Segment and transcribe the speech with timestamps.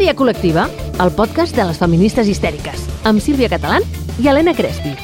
[0.00, 0.62] Histèria col·lectiva,
[1.04, 3.84] el podcast de les feministes histèriques, amb Sílvia Catalán
[4.16, 4.94] i Helena Crespi.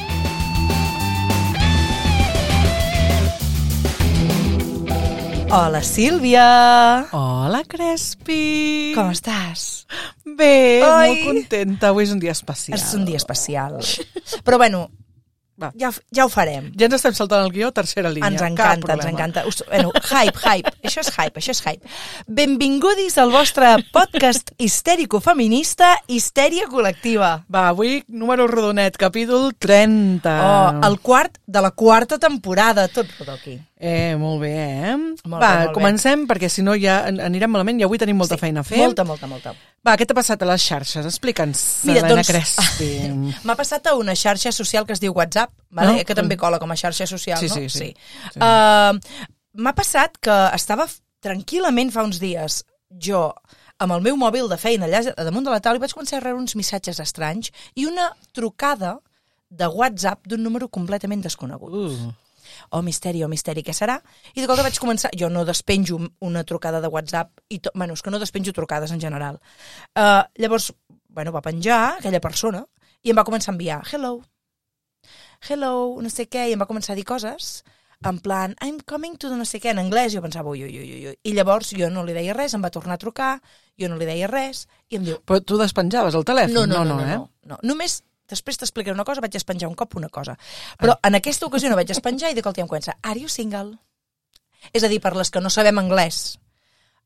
[5.52, 6.46] Hola, Sílvia!
[7.12, 8.94] Hola, Crespi!
[8.96, 9.84] Com estàs?
[10.24, 11.13] Bé, Ai.
[11.13, 11.93] molt contenta.
[11.93, 12.80] Avui és un dia especial.
[12.80, 13.76] És un dia especial.
[14.49, 14.86] Però bueno,
[15.58, 15.70] Va.
[15.74, 16.70] ja, ja ho farem.
[16.76, 18.28] Ja ens estem saltant el guió, tercera línia.
[18.28, 19.46] Ens encanta, ens encanta.
[19.48, 20.72] Us, bueno, hype, hype.
[20.86, 21.88] Això és hype, això és hype.
[22.29, 27.44] Benvingudis al vostre podcast histèrico-feminista Histèria Col·lectiva.
[27.52, 30.34] Va, avui número rodonet, capítol 30.
[30.42, 32.88] Oh, el quart de la quarta temporada.
[32.88, 33.58] Tot rodó aquí.
[33.78, 34.96] Eh, molt bé, eh?
[34.96, 35.72] Molt Va, bé, molt bé.
[35.74, 38.64] comencem, perquè si no ja an- anirem malament i avui tenim molta Sí, feina a
[38.64, 38.78] fer.
[38.78, 39.52] Molta, molta, molta.
[39.86, 41.04] Va, què t'ha passat a les xarxes?
[41.06, 42.88] Explica'ns, Mira, Helena doncs- Crespi.
[43.44, 45.98] M'ha passat a una xarxa social que es diu WhatsApp, vale?
[45.98, 46.05] No?
[46.05, 47.55] que també cola com a xarxa social, Sí, no?
[47.55, 47.91] sí, sí.
[48.33, 48.41] Sí.
[48.41, 48.97] Uh,
[49.56, 50.84] M'ha passat que estava
[51.25, 52.61] tranquil·lament fa uns dies
[53.03, 53.30] jo
[53.80, 56.25] amb el meu mòbil de feina allà damunt de la taula i vaig començar a
[56.25, 58.98] rebre uns missatges estranys i una trucada
[59.48, 61.72] de WhatsApp d'un número completament desconegut.
[61.72, 62.12] Uh,
[62.70, 63.97] Oh, misteri, oh, misteri, què serà?
[64.34, 65.10] I de cop vaig començar...
[65.19, 67.72] Jo no despenjo una trucada de WhatsApp, i to...
[67.75, 69.38] bueno, és que no despenjo trucades en general.
[69.94, 70.72] Uh, llavors,
[71.08, 72.64] bueno, va penjar aquella persona
[73.03, 74.20] i em va començar a enviar hello,
[75.48, 77.62] hello, no sé què, i em va començar a dir coses
[78.05, 81.06] en plan, I'm coming to no sé què, en anglès, jo pensava, ui, ui, ui,
[81.08, 81.14] ui.
[81.25, 83.30] I llavors jo no li deia res, em va tornar a trucar,
[83.80, 86.55] jo no li deia res, i em diu, però tu despenjaves el telèfon?
[86.55, 87.16] no, no, no, no, eh?
[87.16, 87.58] no, no.
[87.64, 90.36] Només després t'explicaré una cosa, vaig despenjar un cop una cosa.
[90.80, 93.78] Però en aquesta ocasió no vaig despenjar i de cop em comença, are you single?
[94.75, 96.36] És a dir, per les que no sabem anglès,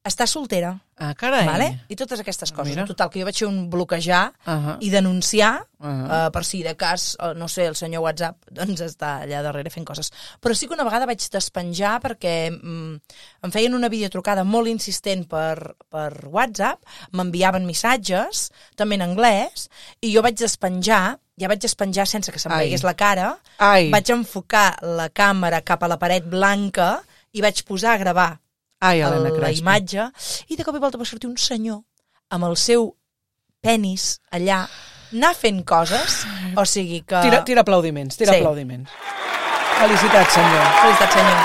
[0.03, 1.47] està soltera, Ah, carai.
[1.47, 1.67] vale?
[1.89, 2.75] I totes aquestes coses.
[2.75, 2.87] Mira.
[2.89, 6.27] Total, que jo vaig fer un bloquejar Uh i denunciar Uh -huh.
[6.27, 9.71] uh, per si de cas, uh, no sé, el senyor WhatsApp doncs està allà darrere
[9.71, 10.11] fent coses.
[10.41, 13.01] Però sí que una vegada vaig despenjar perquè mm,
[13.43, 16.83] em feien una videotrucada molt insistent per, per WhatsApp,
[17.13, 19.69] m'enviaven missatges, també en anglès,
[20.01, 22.67] i jo vaig despenjar, ja vaig despenjar sense que se'm Ai.
[22.67, 27.03] veiés la cara, Ai, vaig enfocar la càmera cap a la paret blanca
[27.33, 28.39] i vaig posar a gravar
[28.81, 30.07] ai, el, Helena la imatge
[30.49, 31.83] i de cop i volta va sortir un senyor
[32.31, 32.91] amb el seu
[33.61, 34.65] penis allà
[35.11, 36.21] anar fent coses,
[36.55, 37.19] o sigui que...
[37.25, 38.39] Tira, tira aplaudiments, tira Sí.
[38.39, 38.91] aplaudiments.
[39.81, 40.69] Felicitats, senyor.
[40.83, 41.41] Felicitat, senyor.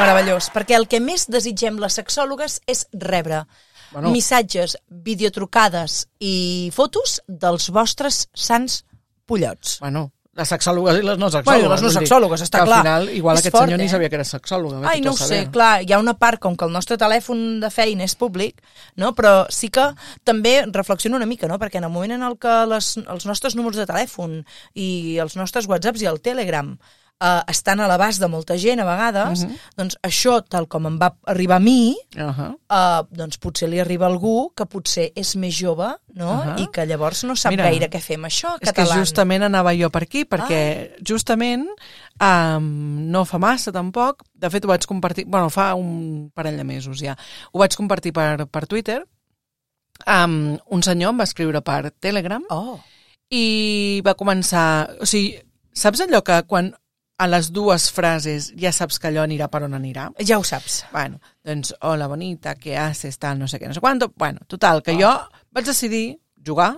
[0.00, 0.48] Meravellós.
[0.52, 3.44] Perquè el que més desitgem les sexòlogues és rebre
[3.92, 4.10] Bueno.
[4.10, 8.82] missatges, videotrucades i fotos dels vostres sants
[9.24, 9.78] pollots.
[9.80, 11.62] Bueno, les sexòlogues i les no sexòlogues.
[11.64, 12.80] Bueno, les no sexòlogues, està clar.
[12.80, 13.82] Al final, igual És aquest fort, senyor eh?
[13.82, 14.82] ni sabia que era sexòloga.
[14.90, 17.70] Ai, no ho sé, clar, hi ha una part com que el nostre telèfon de
[17.72, 18.60] feina és públic,
[19.00, 19.14] no?
[19.16, 19.88] però sí que
[20.28, 21.58] també reflexiono una mica, no?
[21.62, 24.42] perquè en el moment en el que les, els nostres números de telèfon
[24.74, 26.74] i els nostres whatsapps i el Telegram
[27.20, 29.56] eh, estan a l'abast de molta gent a vegades, Mhm.
[29.76, 32.56] doncs això, tal com em va arribar a mi, Uh -huh.
[32.70, 36.42] eh, doncs potser li arriba algú que potser és més jove no?
[36.42, 36.58] Ahà.
[36.60, 38.96] i que llavors no sap Mira, gaire què fer amb això, És que català.
[38.98, 41.66] justament anava jo per aquí, perquè justament
[42.20, 46.64] um, no fa massa tampoc, de fet ho vaig compartir, bueno, fa un parell de
[46.64, 47.16] mesos ja,
[47.52, 49.04] ho vaig compartir per, per Twitter,
[50.06, 52.78] um, un senyor em va escriure per Telegram Oh,
[53.30, 54.90] i va començar...
[55.00, 55.38] O sigui,
[55.74, 56.74] saps allò que quan
[57.18, 60.10] a les dues frases ja saps que allò anirà per on anirà?
[60.20, 60.84] ja ho saps.
[60.92, 64.12] Bueno, doncs, hola, bonita, què haces, tal, no sé què, no sé quanto.
[64.16, 65.12] Bueno, total, que jo
[65.52, 66.74] vaig decidir jugar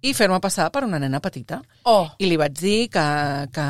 [0.00, 1.56] i fer-me passar per una nena petita.
[1.90, 3.02] Oh, I li vaig dir que,
[3.50, 3.64] que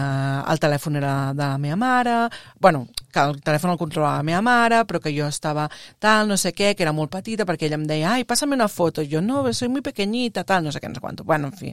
[0.52, 2.16] el telèfon era de la meva mare,
[2.60, 5.68] bueno, que el telèfon el controlava la meva mare, però que jo estava
[5.98, 8.68] tal, no sé què, que era molt petita, perquè ella em deia, ai, pásame una
[8.68, 9.00] foto.
[9.00, 11.24] I jo, no, soy muy pequeñita, tal, no sé què, no sé quanto.
[11.24, 11.72] Bueno, en fi,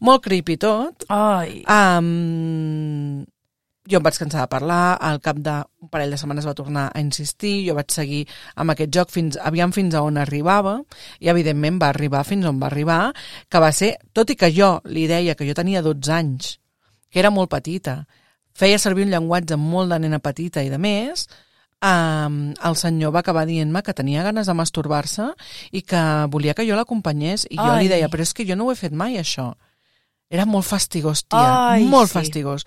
[0.00, 1.06] molt creepy tot.
[1.08, 1.62] ai.
[1.64, 3.24] Um,
[3.86, 7.00] jo em vaig cansar de parlar, al cap d'un parell de setmanes va tornar a
[7.00, 8.24] insistir, jo vaig seguir
[8.56, 10.76] amb aquest joc fins, aviam fins a on arribava,
[11.20, 13.00] i evidentment va arribar fins on va arribar,
[13.48, 16.56] que va ser, tot i que jo li deia que jo tenia 12 anys,
[17.10, 18.02] que era molt petita,
[18.56, 21.26] feia servir un llenguatge molt de nena petita i de més,
[21.84, 25.30] um, el senyor va acabar dient-me que tenia ganes de masturbar-se
[25.72, 26.02] i que
[26.32, 27.84] volia que jo l'acompanyés, i jo Ai.
[27.84, 29.52] li deia, però és que jo no ho he fet mai, això.
[30.28, 32.16] Era molt fastigós, tia, Ai, molt sí.
[32.18, 32.64] fastigós.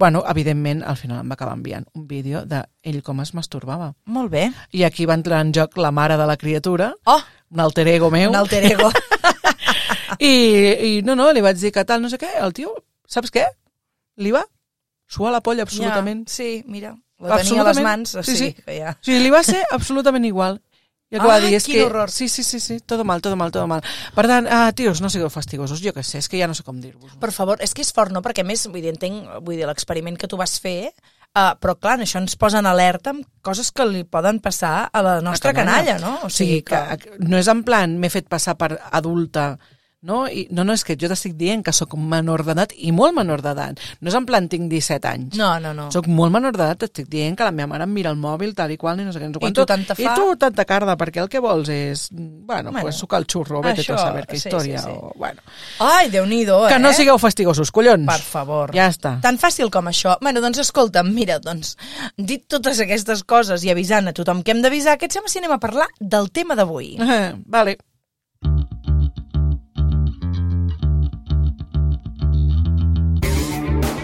[0.00, 3.90] Bueno, evidentment, al final em va acabar enviant un vídeo d'ell com es masturbava.
[4.08, 4.46] Molt bé.
[4.72, 7.20] I aquí va entrar en joc la mare de la criatura, Oh,
[7.52, 8.88] un alter ego meu, un alter ego.
[10.18, 10.32] i,
[10.88, 12.72] i no, no, li vaig dir que tal, no sé què, el tio,
[13.08, 13.44] saps què?
[14.22, 14.44] Li va
[15.12, 16.24] suar la polla absolutament.
[16.28, 18.52] Ja, sí, mira, la tenia a les mans, o Sí, sí.
[18.56, 18.96] que ja...
[18.96, 20.62] O sigui, li va ser absolutament igual.
[21.12, 21.84] Que va Ai, dir és quin que...
[21.84, 22.10] horror.
[22.10, 23.84] Sí, sí, sí, sí, todo mal, todo mal, todo mal.
[24.16, 26.64] Per tant, ah, tios, no sigueu fastigosos, jo què sé, és que ja no sé
[26.64, 27.18] com dir-vos.
[27.20, 28.24] Per favor, és que és fort, no?
[28.24, 30.94] Perquè a més, vull dir, entenc, vull dir, l'experiment que tu vas fer
[31.32, 35.00] Uh, però, clar, això ens posa en alerta amb coses que li poden passar a
[35.00, 36.18] la nostra canalla, no?
[36.26, 36.80] O sigui, que...
[37.00, 39.54] que no és en plan m'he fet passar per adulta
[40.02, 40.26] no?
[40.26, 43.42] I, no, no, és que jo t'estic dient que sóc menor d'edat i molt menor
[43.44, 43.80] d'edat.
[44.02, 45.36] No és en plan tinc 17 anys.
[45.38, 45.88] No, no, no.
[45.94, 48.74] Soc molt menor d'edat, t'estic dient que la meva mare em mira el mòbil tal
[48.74, 50.02] i qual, i no sé què, no sé I tu tanta fa...
[50.02, 53.62] I tu tanta carda, perquè el que vols és, bueno, bueno pues sucar el xurro,
[53.62, 54.96] vete això, tu a saber què sí, història, sí, sí.
[54.98, 55.46] o, bueno.
[55.86, 56.72] Ai, Déu-n'hi-do, eh?
[56.74, 58.08] Que no sigueu fastigosos, collons.
[58.10, 58.74] Per favor.
[58.76, 59.14] Ja està.
[59.22, 60.16] Tan fàcil com això.
[60.24, 61.76] Bueno, doncs escolta'm, mira, doncs,
[62.18, 65.40] dit totes aquestes coses i avisant a tothom que hem d'avisar, què et sembla si
[65.40, 66.96] anem a parlar del tema d'avui?
[66.98, 67.78] Eh, vale.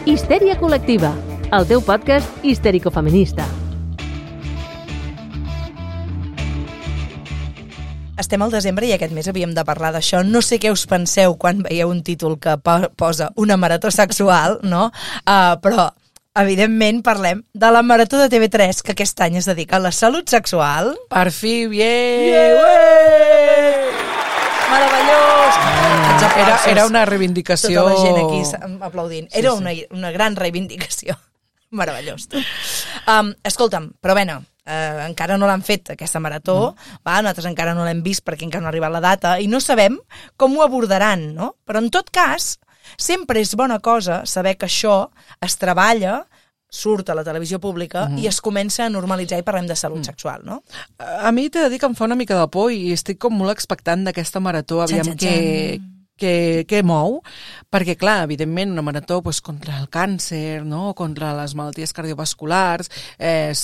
[0.08, 1.10] Histèria col·lectiva,
[1.52, 3.44] el teu podcast histèrico-feminista.
[8.18, 10.24] Estem al desembre i aquest mes havíem de parlar d'això.
[10.26, 14.58] No sé què us penseu quan veieu un títol que po- posa una marató sexual,
[14.66, 14.88] no?
[15.22, 15.90] Uh, però,
[16.42, 20.28] evidentment, parlem de la marató de TV3 que aquest any es dedica a la salut
[20.28, 20.96] sexual.
[21.12, 22.28] Per fi, bien!
[22.32, 22.54] Yeah!
[24.72, 25.27] Meravellós!
[25.48, 27.82] Ens Era, era una reivindicació...
[27.82, 29.30] Tota la gent aquí aplaudint.
[29.30, 29.62] Sí, Era sí.
[29.62, 31.16] una, una gran reivindicació.
[31.78, 32.28] Meravellós.
[33.08, 34.24] Um, escolta'm, però bé,
[34.68, 37.00] eh, encara no l'han fet, aquesta marató, Mm.
[37.06, 37.18] va?
[37.22, 39.98] nosaltres encara no l'hem vist perquè encara no ha arribat la data, i no sabem
[40.36, 41.54] com ho abordaran, no?
[41.66, 42.58] Però en tot cas,
[42.96, 45.10] sempre és bona cosa saber que això
[45.40, 46.26] es treballa
[46.68, 48.24] surt a la televisió pública Mm-hmm.
[48.24, 50.62] i es comença a normalitzar i parlem de salut sexual, no?
[50.98, 53.34] A mi t'he de dir que em fa una mica de por i estic com
[53.34, 55.80] molt expectant d'aquesta marató, aviam què,
[56.18, 56.34] què,
[56.68, 57.20] què mou,
[57.72, 60.92] perquè clar, evidentment una marató doncs, contra el càncer, no?
[60.98, 63.54] contra les malalties cardiovasculars, eh,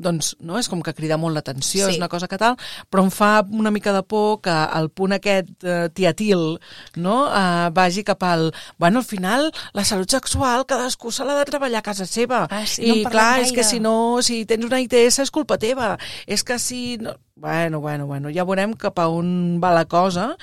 [0.00, 0.58] doncs, no?
[0.58, 1.92] és com que crida molt l'atenció, Sí.
[1.94, 2.56] és una cosa que tal,
[2.90, 6.58] però em fa una mica de por que el punt aquest eh, tiatil
[6.96, 7.16] no?
[7.28, 8.50] eh, vagi cap al...
[8.78, 12.46] Bueno, al final, la salut sexual cadascú se l'ha de treballar a casa seva.
[12.50, 13.70] Ah, sí, no I parlem clar, és que gaire.
[13.70, 15.96] si no, si tens una ITS és culpa teva.
[16.26, 16.96] És que si...
[17.00, 17.14] No...
[17.40, 20.34] Bueno, bueno, bueno, ja veurem cap a on va la cosa.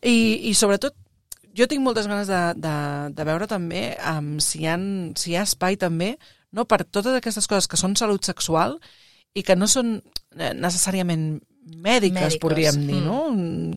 [0.00, 0.94] I, i sobretot,
[1.56, 2.74] jo tinc moltes ganes de, de,
[3.12, 4.76] de veure també um, si, hi ha,
[5.20, 6.14] si hi ha espai també
[6.56, 8.78] no, per totes aquestes coses que són salut sexual
[9.34, 9.98] i que no són
[10.36, 11.38] eh, necessàriament
[11.70, 13.06] mèdiques, Mèdiques, podríem dir, mm.
[13.06, 13.76] no?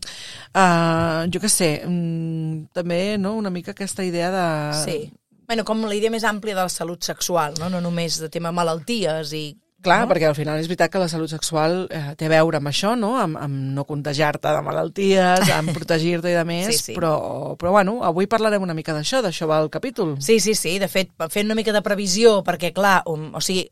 [0.54, 4.46] Uh, jo què sé, mm, també no, una mica aquesta idea de...
[4.84, 4.98] Sí.
[5.44, 7.68] Bueno, com la idea més àmplia de la salut sexual, no?
[7.70, 9.46] No només de tema malalties i...
[9.84, 10.10] Clar, no?
[10.10, 12.94] perquè al final és veritat que la salut sexual eh, té a veure amb això,
[12.98, 13.14] no?
[13.20, 16.96] Amb, amb no contagiar-te de malalties, amb protegir-te i de més, Sí, sí.
[16.96, 20.16] Però, però bueno, avui parlarem una mica d'això, d'això va el capítol.
[20.24, 23.68] Sí, sí, sí, de fet, fent una mica de previsió, perquè, clar, um, o sigui,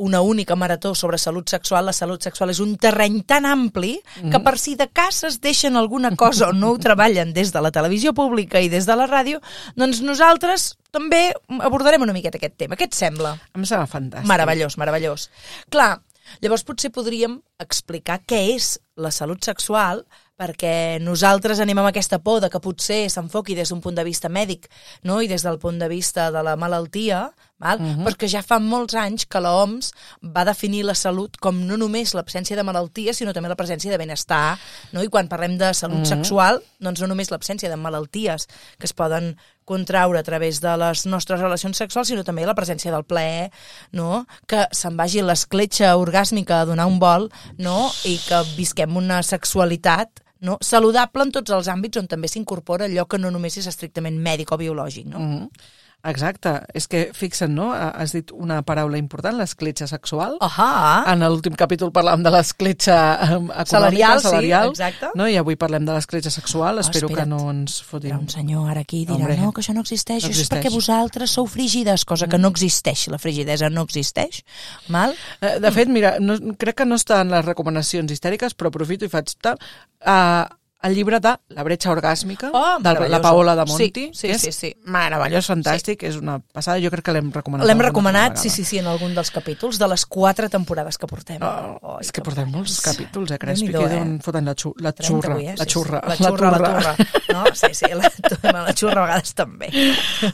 [0.00, 4.40] una única marató sobre salut sexual, la salut sexual és un terreny tan ampli que
[4.40, 7.70] per si de cas es deixen alguna cosa o no ho treballen des de la
[7.70, 9.42] televisió pública i des de la ràdio,
[9.76, 11.28] doncs nosaltres també
[11.60, 12.80] abordarem una miqueta aquest tema.
[12.80, 13.36] Què et sembla?
[13.54, 14.28] Em sembla fantàstic.
[14.30, 15.28] Meravellós, meravellós.
[15.70, 15.92] Clar,
[16.40, 20.04] llavors potser podríem explicar què és la salut sexual
[20.40, 24.30] perquè nosaltres anem amb aquesta por de que potser s'enfoqui des d'un punt de vista
[24.32, 24.70] mèdic
[25.04, 25.20] no?
[25.20, 27.26] i des del punt de vista de la malaltia,
[27.60, 27.78] val?
[27.78, 28.04] Uh -huh.
[28.08, 29.92] perquè ja fa molts anys que l'OMS
[30.22, 33.98] va definir la salut com no només l'absència de malaltia, sinó també la presència de
[33.98, 34.58] benestar.
[34.92, 35.02] No?
[35.02, 36.16] I quan parlem de salut uh -huh.
[36.16, 38.46] sexual, doncs no només l'absència de malalties
[38.78, 42.90] que es poden contraure a través de les nostres relacions sexuals, sinó també la presència
[42.90, 43.50] del plaer,
[43.92, 44.26] no?
[44.50, 47.92] que se'n vagi l'escletxa orgàsmica a donar un vol no?
[48.04, 50.56] i que visquem una sexualitat no?
[50.60, 54.50] saludable en tots els àmbits on també s'incorpora allò que no només és estrictament mèdic
[54.50, 55.06] o biològic.
[55.06, 55.20] No?
[55.20, 55.78] Mm -hmm.
[56.04, 56.52] Exacte.
[56.74, 57.70] És que, fixa't, no?
[57.74, 60.38] Has dit una paraula important, l'escletxa sexual.
[60.40, 61.04] Ahà!
[61.12, 65.10] En l'últim capítol parlàvem de l'escletxa econòmica, Salarial, sí, salarial, exacte.
[65.18, 65.26] No?
[65.28, 66.78] I avui parlem de l'escletxa sexual.
[66.78, 67.28] Oh, Espero espera't.
[67.28, 68.16] que no ens fotin...
[68.16, 69.36] un senyor ara aquí dirà, Hombre.
[69.40, 70.56] no, que això no existeix, No això és existeix.
[70.64, 74.40] perquè vosaltres sou frígides, cosa que no existeix, la frigidesa no existeix,
[74.88, 75.12] val?
[75.40, 79.04] Eh, De fet, mira, no, crec que no està en les recomanacions histèriques, però aprofito
[79.04, 79.60] i faig tal.
[80.00, 80.46] Uh,
[80.82, 83.20] el llibre de La bretxa orgàsmica, Oh, de la.
[83.20, 84.06] Paola de Monti.
[84.12, 84.70] Sí, sí, que és sí, sí.
[84.86, 86.80] Meravellós, fantàstic, és una passada.
[86.80, 87.66] Jo crec que l'hem recomanat.
[87.68, 91.42] L'hem recomanat, sí, sí, sí, en algun dels capítols de les quatre temporades que portem.
[91.42, 93.90] Oh, Ai, és que portem molts capítols, eh, Crespi, que eh?
[93.98, 95.56] d'on foten la, xu la 30 xurra, avui, eh?
[95.58, 96.08] la Sí, xurra, sí.
[96.08, 96.96] La xurra, la turra.
[97.34, 97.44] No?
[97.54, 98.12] Sí, sí, la,
[98.70, 99.68] la xurra a vegades també.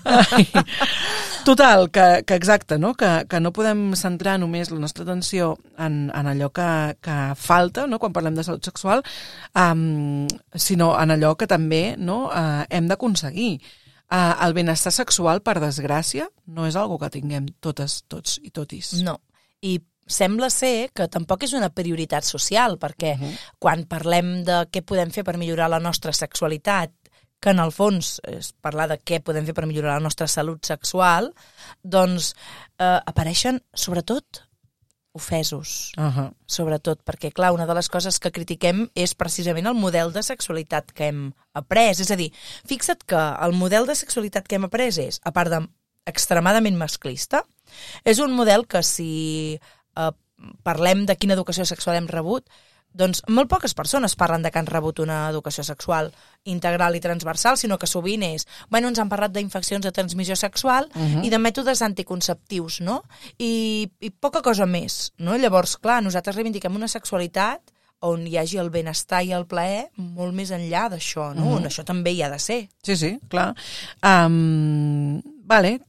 [0.04, 0.46] Ai.
[1.46, 2.96] Total, que, que exacte, no?
[2.98, 6.66] Que, que no podem centrar només la nostra atenció en, en allò que,
[6.98, 8.00] que falta, no?
[8.02, 9.04] quan parlem de salut sexual,
[9.54, 10.26] um,
[10.58, 12.24] sinó en allò que també no?
[12.34, 13.60] uh, hem d'aconseguir.
[14.10, 18.96] Uh, el benestar sexual, per desgràcia, no és algo que tinguem totes, tots i totis.
[19.06, 19.20] No.
[19.62, 23.38] I sembla ser que tampoc és una prioritat social, perquè Mhm.
[23.62, 26.90] quan parlem de què podem fer per millorar la nostra sexualitat,
[27.40, 30.64] que en el fons és parlar de què podem fer per millorar la nostra salut
[30.66, 31.32] sexual,
[31.82, 32.32] doncs
[32.78, 34.46] eh, apareixen sobretot
[35.16, 36.34] ofesos, Uh -huh.
[36.46, 40.92] sobretot, perquè, clar, una de les coses que critiquem és precisament el model de sexualitat
[40.92, 42.00] que hem après.
[42.00, 42.32] És a dir,
[42.66, 45.66] fixa't que el model de sexualitat que hem après és, a part de
[46.04, 47.44] extremadament masclista,
[48.04, 49.58] és un model que si
[49.96, 50.12] eh,
[50.62, 52.44] parlem de quina educació sexual hem rebut,
[52.96, 56.10] doncs molt poques persones parlen de que han rebut una educació sexual
[56.44, 60.88] integral i transversal, sinó que sovint és, bueno, ens han parlat d'infeccions de transmissió sexual
[60.94, 61.24] uh -huh.
[61.24, 63.02] i de mètodes anticonceptius, no?
[63.38, 65.36] I, I poca cosa més, no?
[65.36, 70.34] Llavors, clar, nosaltres reivindiquem una sexualitat on hi hagi el benestar i el plaer molt
[70.34, 71.42] més enllà d'això, no?
[71.42, 71.56] Uh -huh.
[71.56, 72.68] On això també hi ha de ser.
[72.82, 73.54] Sí, sí, clar.
[74.02, 75.80] Um, vale,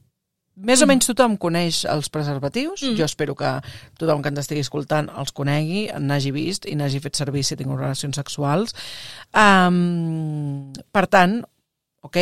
[0.58, 2.82] més o menys tothom coneix els preservatius.
[2.82, 2.96] Mm.
[2.98, 3.52] Jo espero que
[4.00, 7.80] tothom que ens estigui escoltant els conegui, n'hagi vist i n'hagi fet servir si tingut
[7.80, 8.74] relacions sexuals.
[9.32, 11.40] Um, per tant,
[12.06, 12.20] ok,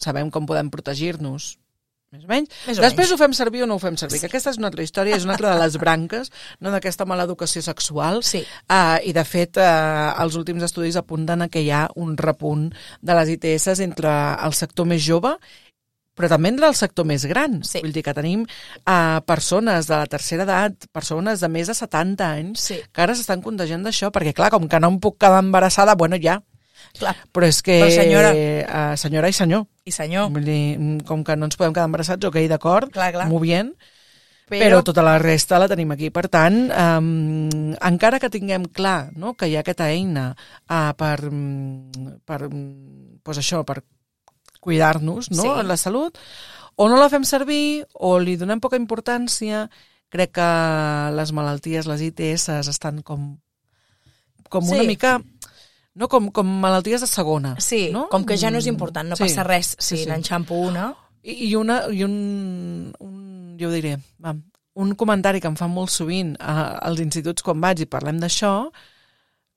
[0.00, 1.56] sabem com podem protegir-nos
[2.08, 2.48] més o menys.
[2.64, 3.12] Més o Després menys.
[3.12, 5.26] ho fem servir o no ho fem servir, que aquesta és una altra història, és
[5.26, 6.30] una altra de les branques
[6.64, 8.22] no, d'aquesta mala educació sexual.
[8.24, 8.40] Sí.
[8.64, 12.70] Uh, I, de fet, uh, els últims estudis apunten a que hi ha un repunt
[13.04, 15.36] de les ITS entre el sector més jove
[16.18, 17.60] però també entre el sector més gran.
[17.62, 17.78] Sí.
[17.84, 22.26] Vull dir que tenim uh, persones de la tercera edat, persones de més de 70
[22.26, 22.80] anys, Sí.
[22.92, 26.18] que ara s'estan contagiant d'això, perquè clar, com que no em puc quedar embarassada, bueno,
[26.18, 26.40] ja.
[26.98, 27.14] Clar.
[27.34, 27.76] Però és que...
[27.84, 28.32] Però senyora.
[28.32, 29.66] Uh, senyora i senyor.
[29.86, 32.98] I senyor, Vull dir, mm, com que no ens podem quedar embarassats, ok, d'acord,
[33.28, 33.72] molt bien,
[34.48, 34.62] però...
[34.64, 36.10] però tota la resta la tenim aquí.
[36.14, 41.16] Per tant, um, encara que tinguem clar no, que hi ha aquesta eina uh, per,
[41.30, 43.82] mm, per, mm, pues això, per
[44.68, 45.48] cuidar-nos no, Sí.
[45.62, 46.18] en la salut,
[46.76, 49.64] o no la fem servir o li donem poca importància,
[50.12, 50.48] crec que
[51.16, 53.32] les malalties, les ITS, estan com,
[54.48, 54.74] com Sí.
[54.76, 55.18] una mica...
[55.98, 57.56] No, com, com malalties de segona.
[57.58, 58.04] Sí, no?
[58.08, 60.06] com que ja no és important, no Sí, passa res si sí, sí.
[60.06, 60.92] n'enxampo una.
[61.26, 64.36] I, i, una, i un, un, jo ho diré, va,
[64.78, 68.52] un comentari que em fan molt sovint a, als instituts quan vaig i parlem d'això,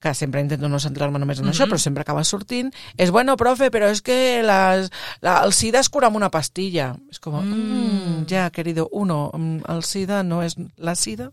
[0.02, 1.54] que sempre intento no centrar-me només en mm -hmm.
[1.54, 4.90] això, però sempre acaba sortint, és, bueno, profe, però és que les,
[5.22, 6.96] la, el SIDA es cura amb una pastilla.
[7.12, 7.54] És com, mm.
[7.54, 11.32] mm, ja, querido, uno, mm, el SIDA no és la SIDA,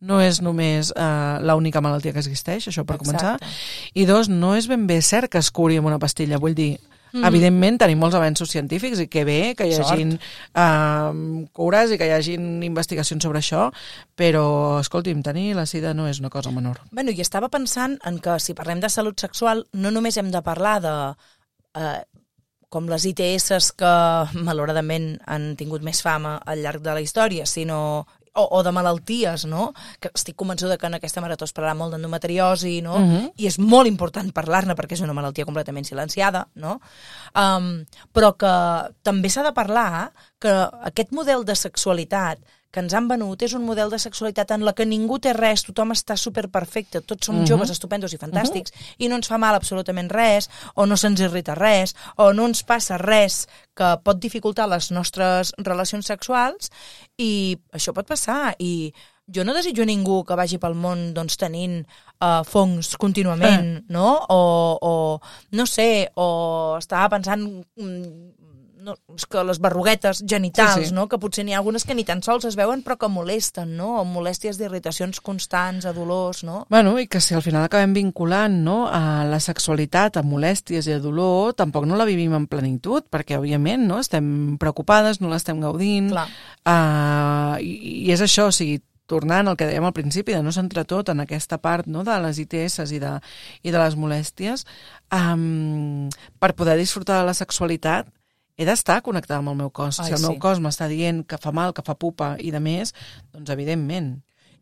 [0.00, 3.92] no és només uh, l'única malaltia que existeix, això per començar, Exacte.
[3.94, 6.78] i dos, no és ben bé cert que es curi amb una pastilla, vull dir,
[7.12, 7.24] Mm.
[7.26, 11.10] Evidentment tenim molts avenços científics i que bé que hi hagin uh,
[11.56, 13.68] cures i que hi hagin investigacions sobre això,
[14.16, 14.44] però,
[14.80, 16.82] escolti'm, tenir la sida no és una cosa menor.
[16.90, 20.42] Bueno, i estava pensant en que si parlem de salut sexual no només hem de
[20.46, 20.94] parlar de
[21.80, 22.00] eh,
[22.70, 23.92] com les ITS que
[24.46, 29.44] malauradament han tingut més fama al llarg de la història, sinó o, o de malalties,
[29.50, 29.70] no?
[30.00, 32.98] Que estic convençuda que en aquesta marató es parlarà molt d'endometriosi, no?
[32.98, 33.32] Mhm.
[33.36, 36.78] I és molt important parlar-ne perquè és una malaltia completament silenciada, no?
[37.34, 37.84] Um,
[38.14, 38.54] però que
[39.02, 40.52] també s'ha de parlar que
[40.90, 42.38] aquest model de sexualitat
[42.70, 45.64] que ens han venut és un model de sexualitat en la que ningú té res,
[45.66, 47.46] tothom està superperfecte, tots som Mhm.
[47.46, 51.54] joves, estupendos i fantàstics, i no ens fa mal absolutament res, o no se'ns irrita
[51.54, 56.70] res, o no ens passa res que pot dificultar les nostres relacions sexuals,
[57.18, 58.92] i això pot passar, i
[59.32, 61.86] jo no desitjo a ningú que vagi pel món doncs, tenint
[62.20, 64.26] uh, fongs contínuament, no?
[64.28, 65.20] O, o,
[65.52, 68.39] no sé, o estava pensant mm,
[68.82, 68.96] no,
[69.30, 70.94] que les berruguetes genitals, Sí, sí.
[70.94, 71.06] no?
[71.08, 74.00] que potser n'hi ha algunes que ni tan sols es veuen però que molesten, no?
[74.00, 76.64] o molèsties d'irritacions constants, a dolors, no?
[76.70, 80.96] Bueno, i que si al final acabem vinculant no, a la sexualitat, a molèsties i
[80.96, 85.60] a dolor, tampoc no la vivim en plenitud, perquè, òbviament, no, estem preocupades, no l'estem
[85.60, 86.28] gaudint, Clar.
[86.64, 90.52] Uh, i, I és això, o sigui, tornant al que dèiem al principi, de no
[90.54, 93.16] centrar tot en aquesta part no, de les ITS i de,
[93.66, 94.62] i de les molèsties,
[95.10, 96.06] um,
[96.38, 98.06] per poder disfrutar de la sexualitat
[98.60, 100.02] he d'estar connectada amb el meu cos.
[100.02, 100.42] Ai, si el meu sí.
[100.42, 102.92] cos m'està dient que fa mal, que fa pupa i de més,
[103.32, 104.18] doncs evidentment.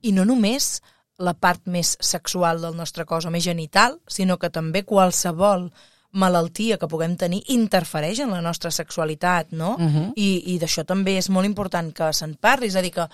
[0.07, 0.79] I no només
[1.19, 5.67] la part més sexual del nostre cos o més genital, sinó que també qualsevol
[6.19, 9.75] malaltia que puguem tenir interfereix en la nostra sexualitat, no?
[9.77, 10.13] Mhm.
[10.17, 13.09] I, i d'això també és molt important que se'n parli, és a dir, que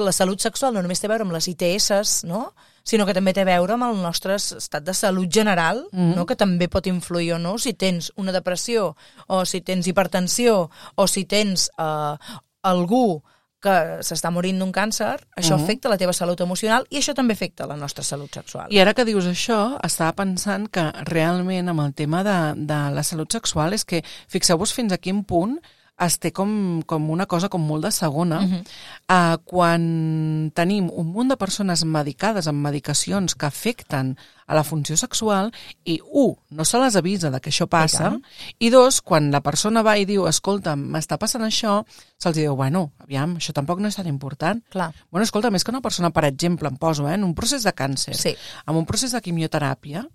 [0.00, 2.54] la salut sexual no només té a veure amb les ITS, no?
[2.84, 6.14] Sinó que també té a veure amb el nostre estat de salut general, Mhm.
[6.14, 6.26] no?
[6.26, 8.94] que també pot influir o no, si tens una depressió,
[9.26, 12.16] o si tens hipertensió, o si tens eh,
[12.62, 13.22] algú
[13.64, 13.70] que
[14.04, 15.64] s'està morint d'un càncer, això Mhm.
[15.64, 18.66] afecta la teva salut emocional i això també afecta la nostra salut sexual.
[18.70, 23.02] I ara que dius això, estava pensant que realment amb el tema de, de la
[23.02, 25.58] salut sexual és que fixeu-vos fins a quin punt
[26.02, 28.40] es té com, com una cosa com molt de segona.
[28.40, 28.50] Uh.
[28.50, 28.62] -huh.
[29.08, 34.96] uh, quan tenim un munt de persones medicades amb medicacions que afecten a la funció
[34.96, 35.52] sexual
[35.84, 38.22] i, un, no se les avisa de que això passa, tant.
[38.58, 41.84] i, dos, quan la persona va i diu, escolta, m'està passant això,
[42.18, 44.62] se'ls diu, bueno, aviam, això tampoc no és tan important.
[44.70, 44.92] Clar.
[45.10, 47.72] Bueno, escolta, més que una persona, per exemple, em poso, eh, en un procés de
[47.72, 48.36] càncer, Sí.
[48.66, 50.06] amb un procés de quimioteràpia,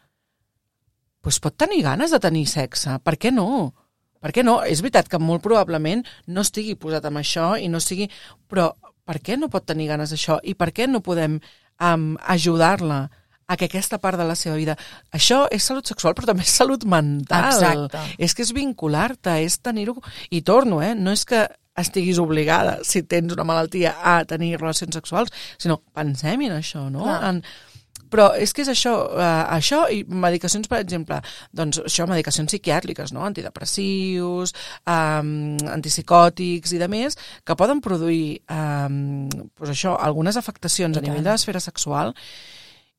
[1.24, 3.00] doncs pot tenir ganes de tenir sexe.
[3.03, 3.74] Per què no?
[4.19, 4.59] Per què no?
[4.67, 8.09] És veritat que molt probablement no estigui posat amb això i no sigui...
[8.49, 8.71] Però
[9.07, 10.39] per què no pot tenir ganes d'això?
[10.43, 13.07] I per què no podem um, ajudar-la
[13.49, 14.75] a que aquesta part de la seva vida...
[15.15, 17.49] Això és salut sexual, però també és salut mental.
[17.49, 18.03] Exacte.
[18.21, 19.95] És que és vincular-te, és tenir-ho...
[20.29, 20.93] I torno, eh?
[20.93, 21.47] No és que
[21.79, 27.07] estiguis obligada, si tens una malaltia, a tenir relacions sexuals, sinó pensem en això, no?
[27.07, 27.19] Clar.
[27.31, 27.41] En,
[28.11, 31.19] però és que és això, uh, això i medicacions, per exemple,
[31.55, 33.23] doncs això, medicacions psiquiàtriques, no?
[33.27, 34.53] antidepressius,
[34.85, 41.23] um, antipsicòtics i de més, que poden produir um, doncs això, algunes afectacions a nivell
[41.23, 42.15] de l'esfera sexual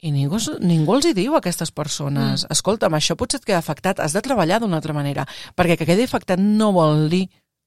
[0.01, 2.55] i ningú, ningú els hi diu a aquestes persones, mm.
[2.55, 5.27] escolta'm, això potser et queda afectat, has de treballar d'una altra manera,
[5.57, 7.27] perquè que quedi afectat no vol dir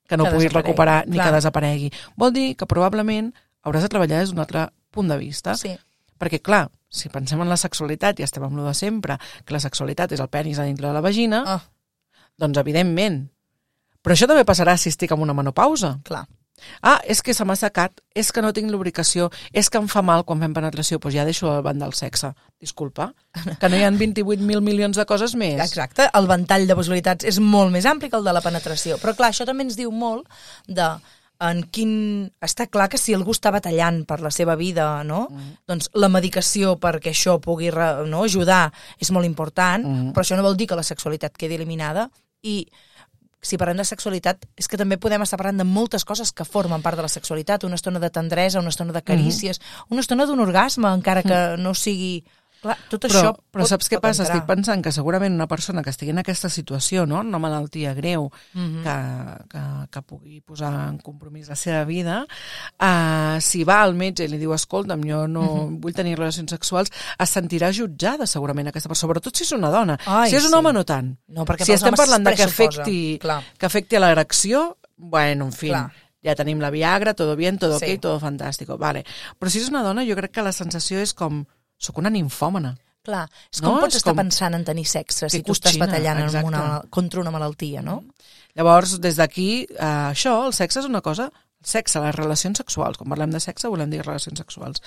[0.09, 1.29] que no Que puguis recuperar ni clar.
[1.29, 1.91] que desaparegui.
[2.17, 3.31] Vol dir que probablement
[3.63, 5.55] hauràs de treballar des d'un altre punt de vista.
[5.55, 5.77] Sí.
[6.23, 9.59] Perquè, clar, si pensem en la sexualitat i estem amb lo de sempre, que la
[9.59, 11.61] sexualitat és el penis a dintre de la vagina, Ah,
[12.39, 13.25] doncs evidentment.
[14.03, 15.99] Però això també passarà si estic en una menopausa.
[16.03, 16.25] clar.
[16.81, 20.01] Ah, és que se m'ha secat, és que no tinc lubricació, és que em fa
[20.05, 22.29] mal quan fem penetració, doncs ja deixo el banda del sexe.
[22.61, 23.13] Disculpa,
[23.59, 25.59] que no hi ha 28.000 milions de coses més.
[25.59, 28.97] Exacte, el ventall de possibilitats és molt més ampli que el de la penetració.
[29.01, 30.23] Però clar, això també ens diu molt
[30.67, 30.87] de
[31.39, 32.31] en quin...
[32.41, 35.27] Està clar que si algú està batallant per la seva vida, no?
[35.31, 35.51] Mm.
[35.67, 40.13] doncs la medicació perquè això pugui re, no, ajudar és molt important, Mm.
[40.13, 42.09] però això no vol dir que la sexualitat quedi eliminada
[42.43, 42.67] i
[43.43, 46.81] si parlem de sexualitat, és que també podem estar parlant de moltes coses que formen
[46.81, 49.59] part de la sexualitat, una estona de tendresa, una estona de carícies,
[49.89, 52.23] una estona d'un orgasme, encara que no sigui...
[52.63, 54.23] Clar, tot Però, això però pot- saps què pot passa?
[54.23, 54.37] entrar.
[54.37, 57.19] Estic pensant que segurament una persona que estigui en aquesta situació, no?
[57.19, 58.83] una malaltia greu, Mhm.
[58.83, 62.25] que, que, que pugui posar en compromís la seva vida,
[62.79, 65.81] uh, si va al metge i li diu, escolta'm, jo no Mhm.
[65.81, 69.99] vull tenir relacions sexuals, es sentirà jutjada segurament aquesta persona, sobretot si és una dona.
[70.05, 70.55] Ai, si és un sí.
[70.55, 71.17] home, no tant.
[71.27, 73.43] No, perquè si estem parlant de que afecti, Clar.
[73.57, 75.91] que afecti a l'erecció, bueno, en fi, Clar.
[76.23, 77.93] ja tenim la Viagra, todo bien, todo Sí.
[77.95, 79.03] ok, todo fantástico, vale.
[79.37, 81.45] Però si és una dona, jo crec que la sensació és com,
[81.83, 82.73] sóc una ninfòmana.
[83.03, 83.73] Clar, és No?
[83.73, 86.29] com pots És estar com- pensant en tenir sexe si Que tu estàs batallant en
[86.29, 86.47] exacte.
[86.47, 88.03] una, contra una malaltia, no?
[88.55, 91.29] Llavors, des d'aquí, eh, això, el sexe és una cosa...
[91.63, 94.81] Sexe, les relacions sexuals, quan parlem de sexe volem dir relacions sexuals.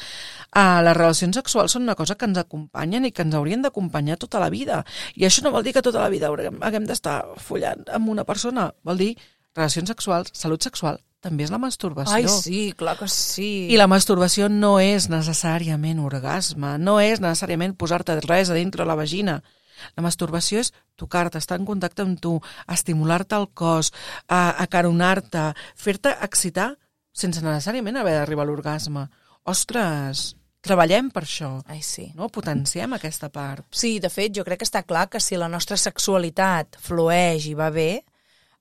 [0.53, 4.19] Uh, les relacions sexuals són una cosa que ens acompanyen i que ens haurien d'acompanyar
[4.21, 4.83] tota la vida.
[5.17, 8.25] I això no vol dir que tota la vida haurem, haguem d'estar follant amb una
[8.29, 8.67] persona.
[8.85, 9.17] Vol dir
[9.57, 12.15] relacions sexuals, salut sexual, també és la masturbació.
[12.15, 13.67] Ai, sí, clar que sí.
[13.75, 18.99] I la masturbació no és necessàriament orgasme, no és necessàriament posar-te res a dintre la
[18.99, 19.41] vagina.
[19.99, 22.39] La masturbació és tocar-te, estar en contacte amb tu,
[22.73, 23.93] estimular-te el cos,
[24.29, 26.73] a, acaronar-te, fer-te excitar
[27.17, 29.07] sense necessàriament haver d'arribar a l'orgasme.
[29.49, 30.31] Ostres,
[30.67, 32.11] treballem per això, Ai, sí.
[32.19, 32.29] no?
[32.33, 33.67] Potenciem aquesta part.
[33.71, 37.55] Sí, de fet, jo crec que està clar que si la nostra sexualitat flueix i
[37.59, 37.91] va bé,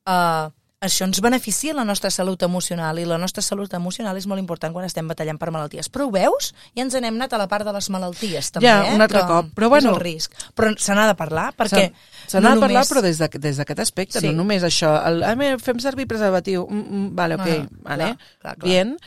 [0.08, 0.47] uh,
[0.86, 4.74] això ens beneficia la nostra salut emocional i la nostra salut emocional és molt important
[4.74, 5.89] quan estem batallant per malalties.
[5.89, 6.54] Però ho veus?
[6.76, 8.95] Ja ens n'hem anat a la part de les malalties, també, Ja, eh?
[8.95, 9.45] un altre que cop.
[9.56, 10.32] Però és bueno- el risc.
[10.56, 11.91] Però se n'ha de parlar, perquè...
[12.28, 14.28] Se- n'ha no de parlar, només- però des d'aquest des d'aquest aspecte, Sí.
[14.28, 14.95] no només això.
[15.08, 18.69] El, a mi, fem servir preservatiu, mm, mm, vale, ok, Ah, vale, clar, clar, clar.
[18.69, 18.98] bien.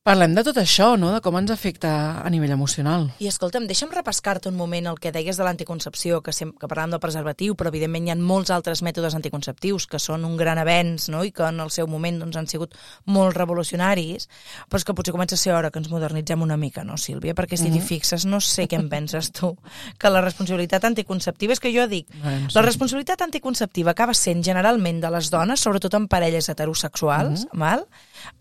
[0.00, 1.90] Parlem de tot això, no?, de com ens afecta
[2.24, 3.02] a nivell emocional.
[3.20, 7.02] I escolta'm, deixa'm repescar-te un moment el que deies de l'anticoncepció, que, que parlàvem del
[7.02, 11.20] preservatiu, però evidentment hi ha molts altres mètodes anticonceptius que són un gran avenç no?
[11.20, 12.78] i que en el seu moment doncs, han sigut
[13.12, 14.24] molt revolucionaris,
[14.72, 17.36] però és que potser comença a ser hora que ens modernitzem una mica, no, Sílvia?
[17.36, 19.52] Perquè si t'hi fixes, no sé què en penses tu,
[20.00, 22.54] que la responsabilitat anticonceptiva, és que jo dic, sí.
[22.56, 27.84] la responsabilitat anticonceptiva acaba sent generalment de les dones, sobretot en parelles heterosexuals, val?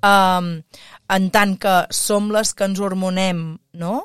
[0.06, 0.54] Um,
[1.10, 3.44] en tant que som les que ens hormonem,
[3.80, 3.96] no?,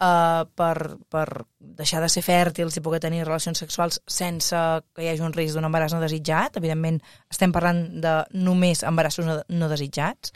[0.00, 1.26] uh, per, per
[1.58, 4.56] deixar de ser fèrtils i poder tenir relacions sexuals sense
[4.94, 6.58] que hi hagi un risc d'un embaràs no desitjat.
[6.60, 7.00] Evidentment,
[7.32, 10.32] estem parlant de només embarassos no, no desitjats.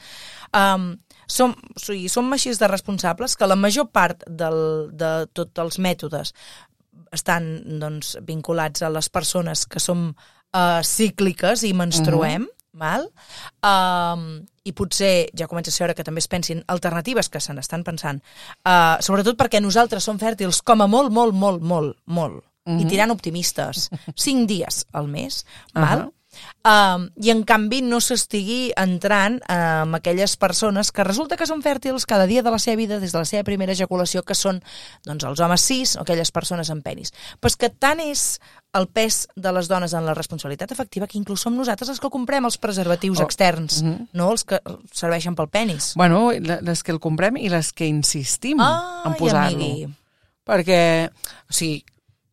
[0.56, 0.92] Um,
[1.30, 5.78] som, o sigui, som així de responsables que la major part del, de tots els
[5.78, 6.34] mètodes
[7.14, 7.46] estan
[7.80, 13.08] doncs, vinculats a les persones que som uh, cícliques i menstruem, val?
[13.66, 17.54] Um, i potser ja comença a ser hora que també es pensin alternatives que se
[17.56, 18.20] n'estan pensant,
[18.66, 23.10] uh, sobretot perquè nosaltres som fèrtils com a molt, molt, molt, molt, molt, i tirant
[23.10, 26.06] optimistes, cinc dies al mes, val?
[26.06, 26.08] Ahà.
[26.64, 31.62] Um, I en canvi no s'estigui entrant uh, amb aquelles persones que resulta que són
[31.64, 34.60] fèrtils cada dia de la seva vida, des de la seva primera ejaculació, que són
[35.06, 37.14] doncs, els homes cis o aquelles persones amb penis.
[37.40, 38.24] Però és que tant és
[38.76, 42.10] el pes de les dones en la responsabilitat efectiva que inclús som nosaltres els que
[42.12, 44.10] comprem els preservatius Oh, externs, mhm.
[44.12, 44.60] no els que
[44.92, 45.94] serveixen pel penis.
[45.96, 49.90] Bueno, le- les que el comprem i les que insistim Ah, en posar-lo.
[50.46, 51.10] Perquè,
[51.48, 51.82] o sigui,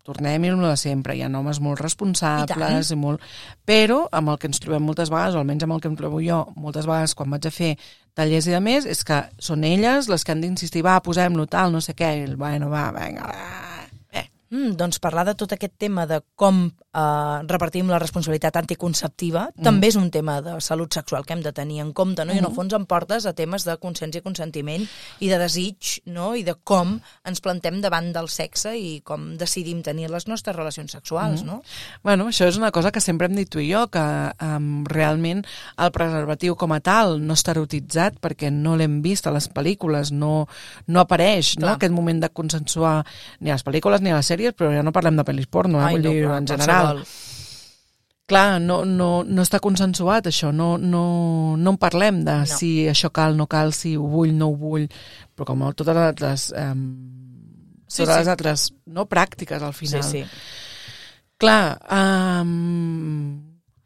[0.08, 3.24] tornem-hi amb de sempre, hi ha homes molt responsables I i, molt...
[3.68, 6.24] Però amb el que ens trobem moltes vegades, o almenys amb el que em trobo
[6.24, 7.74] jo, moltes vegades quan vaig a fer
[8.18, 11.76] tallers i de més, és que són elles les que han d'insistir, va, posem-lo tal,
[11.76, 13.77] no sé què, i el, bueno, va, vinga, va.
[14.50, 19.66] Mm, doncs parlar de tot aquest tema de com eh, repartim la responsabilitat anticonceptiva mm.
[19.66, 22.36] també és un tema de salut sexual que hem de tenir en compte, no?
[22.36, 24.86] I en el fons em portes a temes de consciència i consentiment
[25.20, 26.32] i de desig, no?
[26.40, 26.96] I de com
[27.28, 31.60] ens plantem davant del sexe i com decidim tenir les nostres relacions sexuals, no?
[32.04, 34.06] Bueno, això és una cosa que sempre hem dit tu i jo, que
[34.48, 35.44] um, realment
[35.78, 40.14] el preservatiu com a tal no està erotitzat perquè no l'hem vist a les pel·lícules,
[40.16, 40.48] no,
[40.88, 41.68] no apareix no?
[41.68, 41.76] Clar.
[41.78, 43.02] aquest moment de consensuar
[43.42, 45.80] ni a les pel·lícules ni a les sèries, però ja no parlem de pel·lis porno,
[45.82, 45.86] eh?
[45.90, 46.86] Ai, vull no, dir, clar, en general.
[46.98, 47.24] qualsevol.
[48.28, 52.46] Clar, no, no, no està consensuat això, no, no, no en parlem de No.
[52.46, 54.90] si això cal, no cal, si ho vull, no ho vull,
[55.34, 56.82] però com totes les altres, um,
[57.88, 58.20] Sí, totes sí.
[58.20, 60.04] les altres no, pràctiques al Sí, final.
[60.04, 60.26] sí.
[61.38, 61.80] Clar,
[62.42, 63.42] um,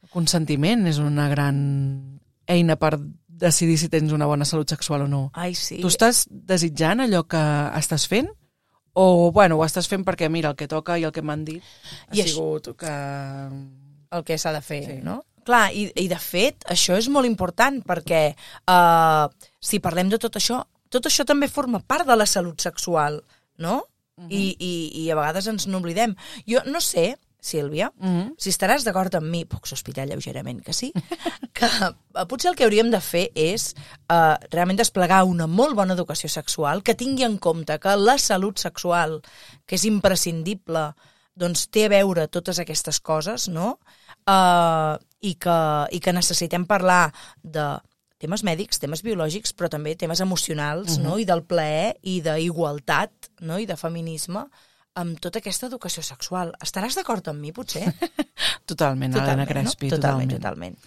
[0.09, 2.95] consentiment és una gran eina per
[3.27, 5.21] decidir si tens una bona salut sexual o no.
[5.33, 5.79] Ai, sí.
[5.81, 7.41] Tu estàs desitjant allò que
[7.77, 8.29] estàs fent?
[8.93, 11.63] O, bueno, ho estàs fent perquè, mira, el que toca i el que m'han dit
[12.09, 12.95] ha I això- sigut que...
[14.11, 14.97] el que s'ha de fer, Sí.
[15.03, 15.21] no?
[15.47, 18.35] Clar, i, i de fet, això és molt important perquè
[18.69, 20.59] uh, si parlem de tot això,
[20.91, 23.23] tot això també forma part de la salut sexual,
[23.57, 23.79] no?
[24.29, 26.11] I, i, I a vegades ens n'oblidem.
[26.45, 28.33] Jo no sé, Sílvia, Mm -hmm.
[28.37, 30.93] si estaràs d'acord amb mi, puc sospitar lleugerament que sí,
[31.57, 33.73] que eh, potser el que hauríem de fer és
[34.09, 38.59] eh, realment desplegar una molt bona educació sexual que tingui en compte que la salut
[38.59, 39.21] sexual,
[39.65, 40.93] que és imprescindible,
[41.33, 43.79] doncs té a veure totes aquestes coses, no?
[44.29, 47.79] Uh, i, que, I que necessitem parlar de
[48.21, 51.17] temes mèdics, temes biològics, però també temes emocionals, no?
[51.17, 53.57] I del plaer, i d'igualtat, no?
[53.57, 54.45] I de feminisme,
[54.99, 56.53] amb tota aquesta educació sexual.
[56.63, 57.85] Estaràs d'acord amb mi, potser?
[58.69, 59.95] Totalment, Helena Crespi, no?
[59.97, 60.35] totalment.
[60.35, 60.77] totalment.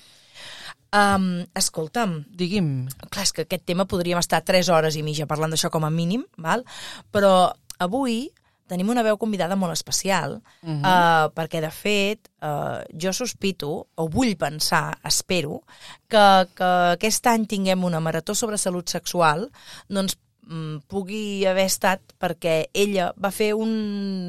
[0.94, 2.70] Um, escolta'm, Digui'm,
[3.08, 5.90] clar, és que aquest tema podríem estar 3 hores i mitja parlant d'això com a
[5.90, 6.62] mínim, val?
[7.10, 7.50] però
[7.82, 8.28] avui
[8.70, 10.78] tenim una veu convidada molt especial, uh -huh.
[10.80, 15.62] uh, perquè, de fet, uh, jo sospito, o vull pensar, espero,
[16.08, 19.50] que, que aquest any tinguem una marató sobre salut sexual,
[19.88, 20.16] doncs
[20.88, 23.70] pugui haver estat perquè ella va fer un,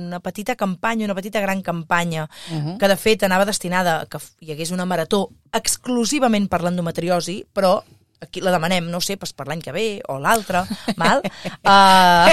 [0.08, 2.78] una petita campanya, una petita gran campanya, uh -huh.
[2.78, 7.84] que de fet anava destinada a que hi hagués una marató exclusivament per l'endometriosi, però
[8.21, 10.63] aquí la demanem, no sé, pues per l'any que ve o l'altre,
[10.97, 11.21] val?
[11.65, 12.30] Uh...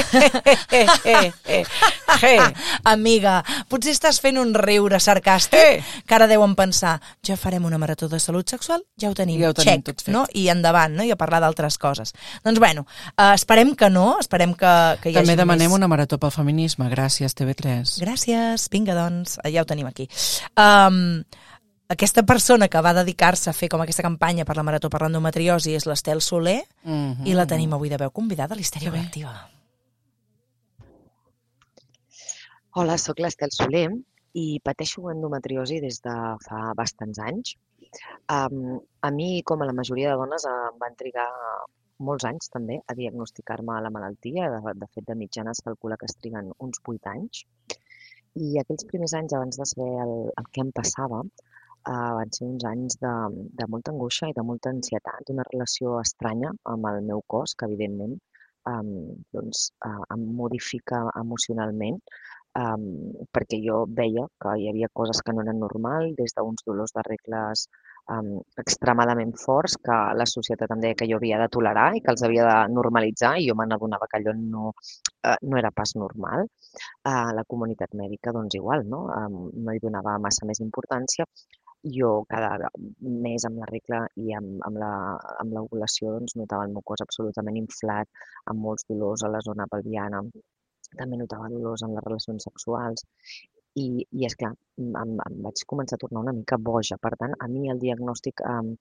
[0.71, 1.65] eh, eh, eh,
[2.23, 2.41] eh.
[2.85, 3.41] Amiga,
[3.71, 5.83] potser estàs fent un riure sarcàstic Eh.
[6.07, 9.51] que ara deuen pensar, ja farem una marató de salut sexual, ja ho tenim, Ja
[9.51, 10.13] ho tenim check, tot fet.
[10.15, 10.25] no?
[10.35, 11.05] i endavant, no?
[11.05, 12.15] i a parlar d'altres coses.
[12.45, 15.77] Doncs bueno, uh, esperem que no, esperem que, que hi També demanem més...
[15.77, 16.89] una marató pel feminisme.
[16.93, 17.97] Gràcies, TV3.
[18.03, 20.09] Gràcies, vinga doncs, ja ho tenim aquí.
[20.57, 21.23] Um,
[21.93, 25.75] aquesta persona que va dedicar-se a fer com aquesta campanya per la marató per l'endometriosi
[25.77, 27.27] és l'Estel Soler Mm -hmm.
[27.27, 29.33] i la tenim avui de veu convidada a l'Histèria Col·lectiva.
[32.75, 33.89] Hola, sóc l'Estel Soler
[34.33, 36.15] i pateixo endometriosi des de
[36.47, 37.57] fa bastants anys.
[38.33, 41.29] Um, a mi, com a la majoria de dones, em van trigar
[41.99, 44.49] molts anys també a diagnosticar-me la malaltia.
[44.55, 47.45] De, de fet, de mitjana es calcula que es triguen uns 8 anys.
[48.35, 51.23] I aquells primers anys, abans de saber el, el que em passava,
[51.89, 53.15] uh, van ser uns anys de,
[53.61, 57.69] de molta angoixa i de molta ansietat, una relació estranya amb el meu cos, que
[57.71, 58.19] evidentment
[58.73, 58.93] um,
[59.35, 62.01] doncs, uh, em modifica emocionalment
[62.59, 62.85] um,
[63.35, 67.05] perquè jo veia que hi havia coses que no eren normal, des d'uns dolors de
[67.09, 67.67] regles
[68.11, 72.13] um, extremadament forts que la societat em deia que jo havia de tolerar i que
[72.15, 75.95] els havia de normalitzar i jo me n'adonava que allò no, uh, no era pas
[75.97, 76.47] normal.
[77.09, 79.05] A la comunitat mèdica, doncs igual, no?
[79.17, 81.29] Um, no hi donava massa més importància.
[81.83, 82.69] Jo cada
[83.25, 87.03] mes amb la regla i amb, amb la- amb l'ovulació doncs, notava el meu cos
[87.05, 88.09] absolutament inflat,
[88.53, 90.21] amb molts dolors a la zona pelviana,
[91.01, 93.03] també notava dolors en les relacions sexuals
[93.75, 93.87] i,
[94.19, 94.95] i és clar, em,
[95.27, 96.99] em vaig començar a tornar una mica boja.
[97.07, 98.73] Per tant, a mi el diagnòstic um,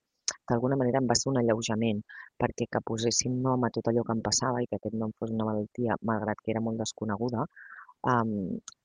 [0.50, 2.02] d'alguna manera em va ser un alleujament
[2.38, 5.34] perquè que posessin nom a tot allò que em passava i que aquest nom fos
[5.34, 7.46] una malaltia, malgrat que era molt desconeguda,
[8.14, 8.34] um,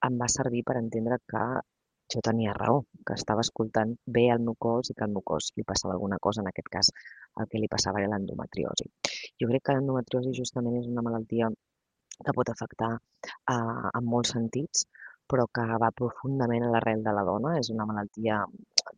[0.09, 1.45] em va servir per entendre que
[2.13, 5.51] jo tenia raó, que estava escoltant bé el meu cos i que al meu cos
[5.57, 6.91] li passava alguna cosa, en aquest cas
[7.41, 8.87] el que li passava era l'endometriosi.
[9.41, 11.49] Jo crec que l'endometriosi justament és una malaltia
[12.25, 13.57] que pot afectar eh,
[13.99, 14.87] en molts sentits,
[15.31, 18.39] però que va profundament a l'arrel de la dona, és una malaltia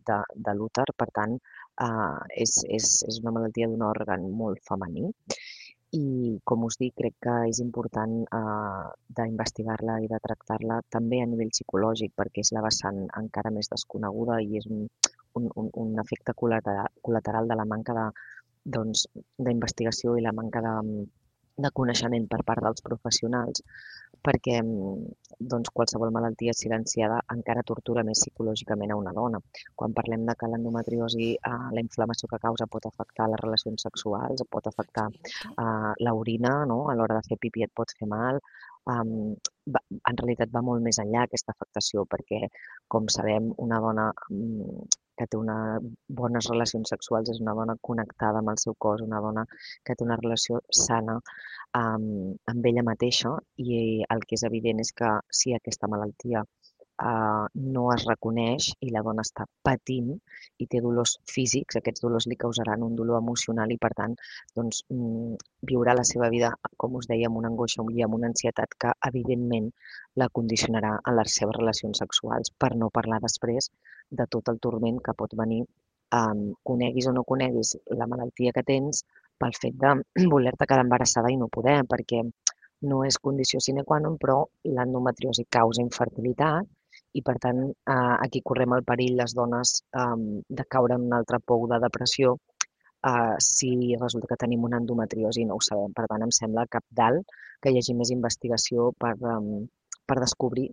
[0.07, 1.33] de, de l'úter, per tant,
[1.85, 5.09] eh, és, és, és una malaltia d'un òrgan molt femení
[5.97, 11.29] i, com us dic, crec que és important eh, d'investigar-la i de tractar-la també a
[11.29, 14.85] nivell psicològic, perquè és la vessant encara més desconeguda i és un,
[15.39, 15.71] un, un,
[16.03, 18.05] efecte col·lateral, de la manca de,
[18.77, 19.07] doncs,
[20.17, 20.75] i la manca de,
[21.65, 23.63] de coneixement per part dels professionals
[24.25, 24.57] perquè
[25.39, 29.39] doncs, qualsevol malaltia silenciada encara tortura més psicològicament a una dona.
[29.79, 34.43] Quan parlem de que l'endometriosi, eh, la inflamació que causa pot afectar les relacions sexuals,
[34.55, 36.81] pot afectar eh, l'orina, no?
[36.89, 38.41] a l'hora de fer pipí et pot fer mal,
[38.91, 39.35] um,
[39.75, 42.47] va, en realitat va molt més enllà aquesta afectació perquè,
[42.87, 44.83] com sabem, una dona um,
[45.19, 45.57] que té una
[46.21, 49.45] bones relacions sexuals és una dona connectada amb el seu cos, una dona
[49.85, 51.19] que té una relació sana
[51.81, 53.81] amb, amb ella mateixa i
[54.15, 56.45] el que és evident és que si aquesta malaltia
[57.01, 60.11] eh, no es reconeix i la dona està patint
[60.63, 64.15] i té dolors físics, aquests dolors li causaran un dolor emocional i per tant
[64.55, 65.35] doncs, mm,
[65.71, 68.93] viurà la seva vida, com us deia, amb una angoixa i amb una ansietat que
[69.11, 69.69] evidentment
[70.21, 73.71] la condicionarà en les seves relacions sexuals, per no parlar després
[74.09, 75.63] de tot el turment que pot venir
[76.19, 79.03] um, coneguis o no coneguis la malaltia que tens
[79.39, 79.93] pel fet de
[80.33, 82.23] voler-te quedar embarassada i no poder, perquè
[82.89, 84.41] no és condició sine qua non, però
[84.75, 86.67] l'endometriosi causa infertilitat
[87.17, 90.17] i per tant eh, aquí correm el perill les dones eh,
[90.61, 92.35] de caure en un altre pou de depressió
[93.05, 95.95] eh, si resulta que tenim una endometriosi i no ho sabem.
[95.95, 99.65] Per tant, em sembla cap dalt que hi hagi més investigació per, um,
[100.07, 100.69] per descobrir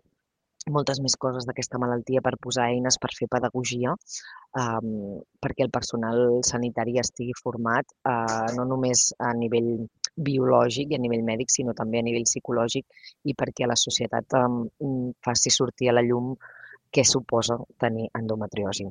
[0.74, 6.40] moltes més coses d'aquesta malaltia per posar eines per fer pedagogia um, perquè el personal
[6.48, 9.70] sanitari estigui format uh, no només a nivell
[10.16, 12.86] biològic i a nivell mèdic, sinó també a nivell psicològic
[13.24, 16.34] i perquè la societat um, faci sortir a la llum
[16.92, 18.88] què suposa tenir endometriosi.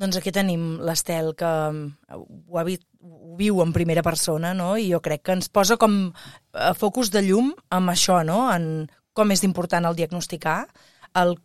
[0.00, 1.48] Doncs aquí tenim l'Estel que
[2.16, 2.22] ho,
[2.56, 4.72] ha vist, ho viu en primera persona, no?
[4.80, 5.98] I jo crec que ens posa com
[6.56, 8.46] a focus de llum amb això, no?
[8.48, 10.62] En com és important el diagnosticar,
[11.20, 11.36] el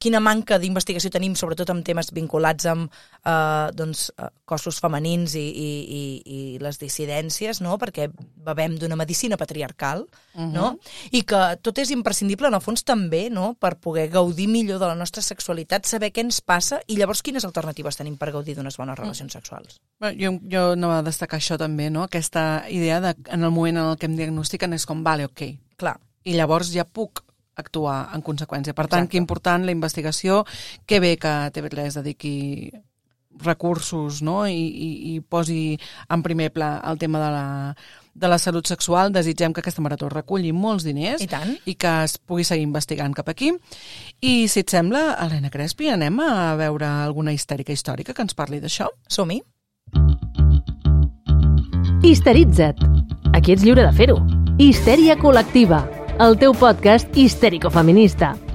[0.00, 5.44] quina manca d'investigació tenim, sobretot amb temes vinculats amb eh, doncs, eh, cossos femenins i,
[5.44, 7.76] i, i, i les dissidències, no?
[7.80, 8.08] perquè
[8.46, 10.50] bevem d'una medicina patriarcal, uh -huh.
[10.52, 10.78] no?
[11.10, 13.54] i que tot és imprescindible, en el fons també, no?
[13.54, 17.44] per poder gaudir millor de la nostra sexualitat, saber què ens passa i llavors quines
[17.44, 19.02] alternatives tenim per gaudir d'unes bones mm.
[19.02, 19.80] relacions sexuals.
[20.00, 22.02] Bueno, jo, jo no va destacar això també, no?
[22.02, 25.42] aquesta idea de en el moment en el que em diagnostiquen és com, vale, ok,
[25.76, 27.24] Clar i llavors ja puc
[27.56, 28.74] actuar en conseqüència.
[28.74, 29.12] Per tant, Exacte.
[29.12, 30.44] que important la investigació,
[30.86, 32.72] que bé que TV3 dediqui
[33.40, 34.46] recursos no?
[34.48, 37.76] I, i, i posi en primer pla el tema de la,
[38.14, 39.12] de la salut sexual.
[39.12, 41.54] Desitgem que aquesta marató reculli molts diners I, tant.
[41.64, 43.52] i que es pugui seguir investigant cap aquí.
[44.20, 48.60] I si et sembla, Helena Crespi, anem a veure alguna histèrica històrica que ens parli
[48.60, 48.90] d'això?
[49.08, 49.40] Som-hi.
[52.02, 52.80] Histeritza't.
[53.36, 54.18] Aquí ets lliure de fer-ho.
[54.60, 55.84] Histèria col·lectiva
[56.20, 58.49] el teu podcast histèrico-feminista.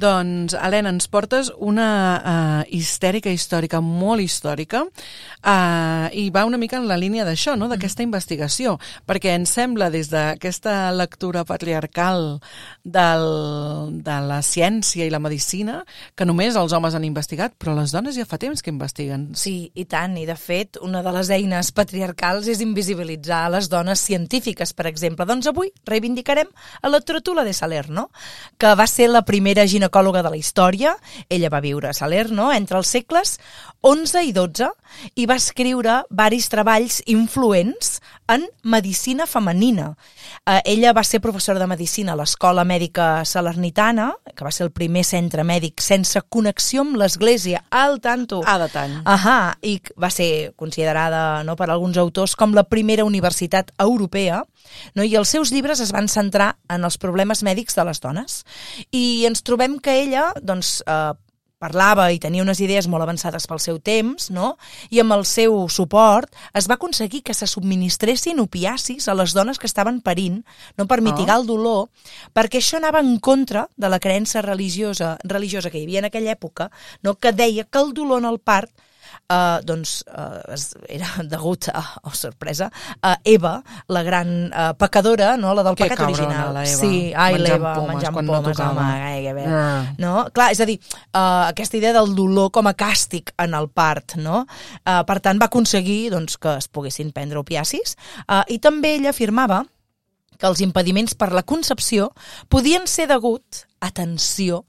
[0.00, 6.78] Doncs, Helena, ens portes una uh, histèrica històrica, molt històrica, uh, i va una mica
[6.78, 7.68] en la línia d'això, no?
[7.68, 12.38] d'aquesta investigació, perquè ens sembla des d'aquesta lectura patriarcal
[12.82, 13.26] del,
[14.00, 15.82] de la ciència i la medicina
[16.16, 19.28] que només els homes han investigat, però les dones ja fa temps que investiguen.
[19.36, 24.00] Sí, i tant, i de fet, una de les eines patriarcals és invisibilitzar les dones
[24.00, 25.28] científiques, per exemple.
[25.28, 26.48] Doncs avui reivindicarem
[26.80, 28.08] a la Trotula de Salerno,
[28.56, 30.94] que va ser la primera ginecòloga ginecòloga de la història.
[31.28, 33.38] Ella va viure a Salerno entre els segles
[33.82, 34.70] 11 i 12
[35.16, 38.00] i va escriure varis treballs influents
[38.30, 39.96] en medicina femenina.
[40.46, 44.72] Eh, ella va ser professora de medicina a l'Escola Mèdica Salernitana, que va ser el
[44.72, 48.40] primer centre mèdic sense connexió amb l'Església, al tanto.
[48.46, 49.00] Ah, de tant.
[49.04, 54.44] Ahà, i va ser considerada no, per alguns autors com la primera universitat europea,
[54.94, 55.02] no?
[55.02, 58.44] i els seus llibres es van centrar en els problemes mèdics de les dones.
[58.92, 61.12] I ens trobem que ella doncs, eh,
[61.60, 64.54] parlava i tenia unes idees molt avançades pel seu temps, no?
[64.88, 69.60] i amb el seu suport es va aconseguir que se subministressin opiacis a les dones
[69.60, 70.40] que estaven parint,
[70.80, 71.42] no per mitigar oh.
[71.42, 71.82] el dolor,
[72.32, 76.32] perquè això anava en contra de la creença religiosa, religiosa que hi havia en aquella
[76.32, 76.70] època,
[77.04, 77.18] no?
[77.20, 78.72] que deia que el dolor en el part
[79.28, 80.56] eh, doncs eh,
[80.96, 82.70] era degut a, oh, sorpresa,
[83.02, 85.54] a Eva, la gran eh, pecadora, no?
[85.54, 86.54] la del Que pecat cabrona, original.
[86.54, 88.84] la Eva, sí, ai, menjant l'Eva, pomes menjant quan no pomes, tocava.
[88.86, 89.46] home, ai, que bé.
[89.48, 89.82] Ah.
[89.98, 90.14] No?
[90.34, 90.78] Clar, és a dir,
[91.14, 94.44] uh, aquesta idea del dolor com a càstig en el part, no?
[94.84, 97.96] Uh, per tant, va aconseguir doncs, que es poguessin prendre opiacis
[98.28, 99.64] uh, i també ella afirmava
[100.40, 102.10] que els impediments per la concepció
[102.48, 104.62] podien ser degut, atenció,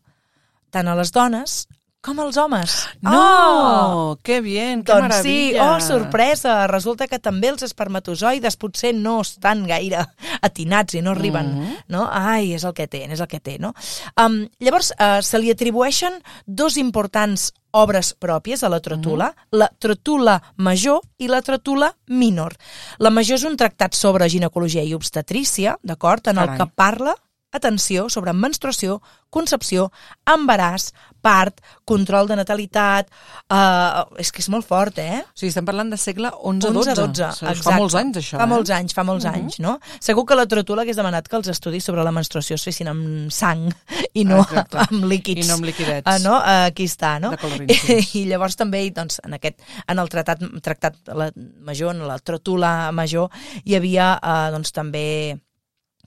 [0.72, 1.66] tant a les dones
[2.02, 2.88] com als homes.
[3.02, 4.18] No, Oh!
[4.24, 5.76] que bien, que Doncs sí, meravella.
[5.78, 10.08] oh, sorpresa, resulta que també els espermatozoides potser no estan gaire
[10.42, 11.76] atinats i no arriben, Mhm.
[11.90, 12.08] no?
[12.12, 13.74] Ai, és el que té, és el que té, no?
[14.18, 16.14] Um, llavors, uh, se li atribueixen
[16.48, 19.60] dos importants obres pròpies a la trotula, Mhm.
[19.60, 22.56] la trotula major i la trotula minor.
[22.98, 26.58] La major és un tractat sobre ginecologia i obstetrícia, d'acord, en el Carai.
[26.58, 27.16] que parla
[27.52, 29.00] atenció sobre menstruació,
[29.32, 29.90] concepció,
[30.28, 33.10] embaràs, part, control de natalitat...
[33.52, 35.22] Uh, és que és molt fort, eh?
[35.22, 36.96] O sigui, estem parlant de segle 11-12.
[36.96, 37.66] 11-12, O sigui, exacte.
[37.68, 38.52] Fa molts anys, això, Fa eh?
[38.52, 39.76] molts anys, fa molts anys, no?
[40.04, 43.32] Segur que la trotula hagués demanat que els estudis sobre la menstruació es fessin amb
[43.36, 43.68] sang
[44.20, 44.82] i no Exacte.
[44.88, 45.46] amb líquids.
[45.46, 46.08] I no amb liquidets.
[46.08, 46.40] Ah, no?
[46.40, 47.36] Uh, aquí està, no?
[47.36, 48.16] Intens.
[48.20, 52.92] I, llavors també, doncs, en aquest, en el tractat, tractat la major, en la trotula
[52.96, 53.32] major,
[53.64, 55.06] hi havia, uh, doncs, també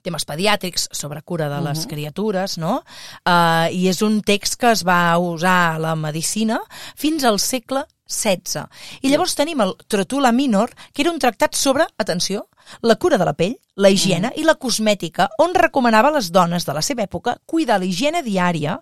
[0.05, 1.89] temes pediàtrics sobre cura de les Mhm.
[1.91, 2.83] criatures, no?
[3.25, 6.59] Uh, I és un text que es va usar a la medicina
[6.95, 8.67] fins al segle XVI.
[9.01, 12.47] I llavors tenim el Trotula Minor, que era un tractat sobre, atenció,
[12.81, 16.65] la cura de la pell, la higiene i la cosmètica, on recomanava a les dones
[16.65, 18.77] de la seva època cuidar la higiene diària,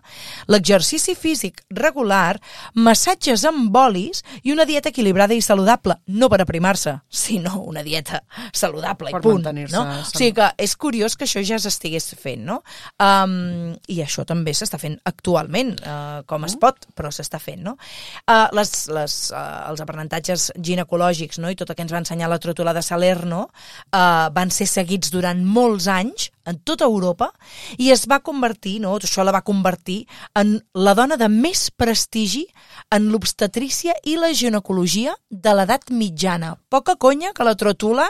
[0.47, 2.37] l'exercici físic regular,
[2.75, 8.21] massatges amb bolis i una dieta equilibrada i saludable, no per aprimar-se, sinó una dieta
[8.53, 9.49] saludable Per i punt.
[9.73, 9.83] No?
[9.83, 12.61] O sigui que és curiós que això ja s'estigués fent, no?
[13.01, 17.75] Um, I això també s'està fent actualment, uh, com es pot, però s'està fent, no?
[18.27, 21.49] Uh, les, les, uh, els aprenentatges ginecològics no?
[21.51, 25.11] i tot el que ens va ensenyar la trotula de Salerno uh, van ser seguits
[25.13, 27.29] durant molts anys en tota Europa
[27.79, 28.97] i es va convertir, no?
[28.99, 30.03] això la va convertir
[30.39, 32.45] en la dona de més prestigi
[32.91, 36.57] en l'obstetrícia i la ginecologia de l'edat mitjana.
[36.69, 38.09] Poca conya que la trotula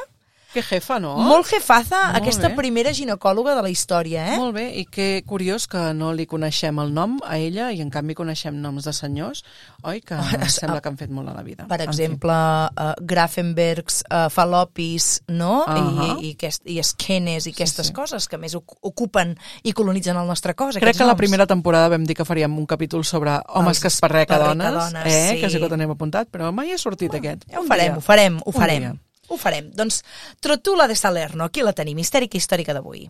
[0.54, 1.16] Que jefa, no?
[1.18, 2.56] molt jefaza, Molt aquesta bé.
[2.56, 4.38] primera ginecòloga de la història, eh?
[4.38, 7.89] Molt bé, i que curiós que no li coneixem el nom a ella i en
[7.89, 9.44] canvi coneixem noms de senyors,
[9.82, 10.02] oi?
[10.02, 10.16] Que
[10.50, 11.66] sembla que han fet molt a la vida.
[11.68, 12.04] Per En fi.
[12.04, 15.63] exemple, uh, Grafenbergs, uh, Falopis, no?
[15.66, 16.20] Ahà.
[16.22, 17.94] I, i, aquest, i Esquenes i aquestes sí.
[17.94, 20.78] coses que més oc- ocupen i colonitzen el nostre cos.
[20.78, 21.18] Crec que la noms.
[21.24, 24.50] primera temporada vam dir que faríem un capítol sobre homes Els que es perreca perreca
[24.54, 25.32] dones, dones, eh?
[25.36, 25.42] sí.
[25.42, 27.48] que sí que ho tenim apuntat, però mai ha sortit aquest.
[27.50, 29.00] Ja ho farem, ho farem, ho Un farem.
[29.34, 29.72] Ho farem.
[29.74, 30.04] Doncs
[30.46, 33.10] Trotula de Salerno, aquí la tenim, histèrica històrica d'avui.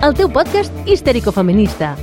[0.00, 1.96] El teu podcast histèrico-feminista.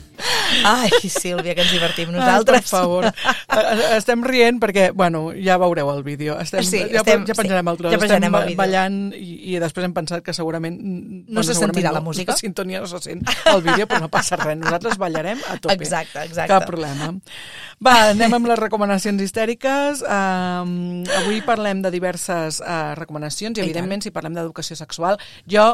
[0.64, 2.62] Ai, Sílvia, que ens divertim Ai, nosaltres.
[2.62, 3.08] per favor.
[3.50, 6.36] Eh, Estem rient perquè, bueno, ja veureu el vídeo.
[6.38, 7.92] Estem, Sí, ja, estem- ja penjarem sí, el tros.
[7.92, 8.56] ja penjarem Estem el vídeo.
[8.60, 10.78] ballant i, i després hem pensat que segurament...
[11.28, 12.32] No se sentirà la música?
[12.32, 14.56] La sintonia no se sent al vídeo, però no passa res.
[14.60, 15.74] Nosaltres ballarem a tope.
[15.74, 16.48] Exacte, exacte.
[16.52, 17.10] Cap problema.
[17.84, 20.02] Va, anem amb les recomanacions histèriques.
[20.06, 25.18] Um, avui parlem de diverses uh, recomanacions I evidentment, si parlem d'educació sexual,
[25.50, 25.72] jo,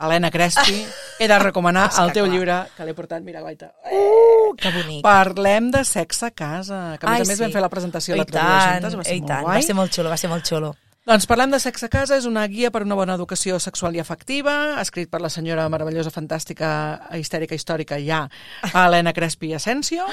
[0.00, 0.86] Helena Crespi,
[1.20, 2.32] he de recomanar el teu clar.
[2.34, 3.70] llibre, que l'he portat, mira, guaita.
[3.86, 5.02] Uh, que bonic.
[5.04, 7.42] Parlem de sexe a casa, que a més Ai, a més sí.
[7.44, 9.56] vam fer la presentació I l'altre dia juntes, va ser i molt tant, guai.
[9.60, 10.74] va ser molt xulo, va ser molt xulo.
[11.04, 14.00] Doncs parlem de sexe a casa, és una guia per una bona educació sexual i
[14.00, 16.70] afectiva, escrit per la senyora meravellosa, fantàstica,
[17.18, 18.22] histèrica, històrica, ja,
[18.70, 20.06] Helena Crespi Asensio.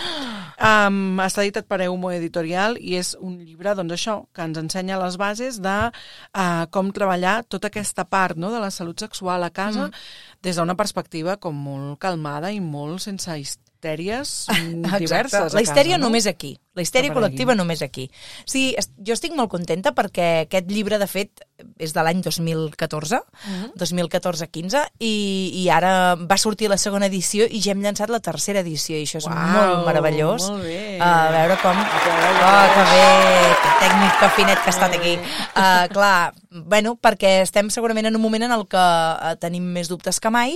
[0.60, 5.00] Um, està editat per Eumo Editorial i és un llibre, doncs això, que ens ensenya
[5.00, 9.54] les bases de uh, com treballar tota aquesta part no, de la salut sexual a
[9.56, 10.06] casa mm.
[10.44, 13.32] des d'una perspectiva com molt calmada i molt sense
[13.82, 14.46] histèries
[15.00, 15.54] diverses.
[15.54, 16.10] La histèria casa, no?
[16.10, 16.58] només aquí.
[16.74, 18.06] La histèria col·lectiva només aquí.
[18.48, 21.42] Sí, jo estic molt contenta perquè aquest llibre, de fet,
[21.84, 23.72] és de l'any 2014, Mhm.
[23.76, 28.62] 2014-15, i, i ara va sortir la segona edició i ja hem llançat la tercera
[28.62, 30.48] edició, i això és Uau, molt meravellós.
[30.50, 30.98] molt bé.
[31.02, 31.76] A veure com...
[31.76, 33.10] Oh, que bé,
[33.62, 35.18] que tècnic, que finet que ha estat aquí.
[35.56, 39.90] Uh, clar, bueno, perquè estem segurament en un moment en el que uh, tenim més
[39.92, 40.56] dubtes que mai,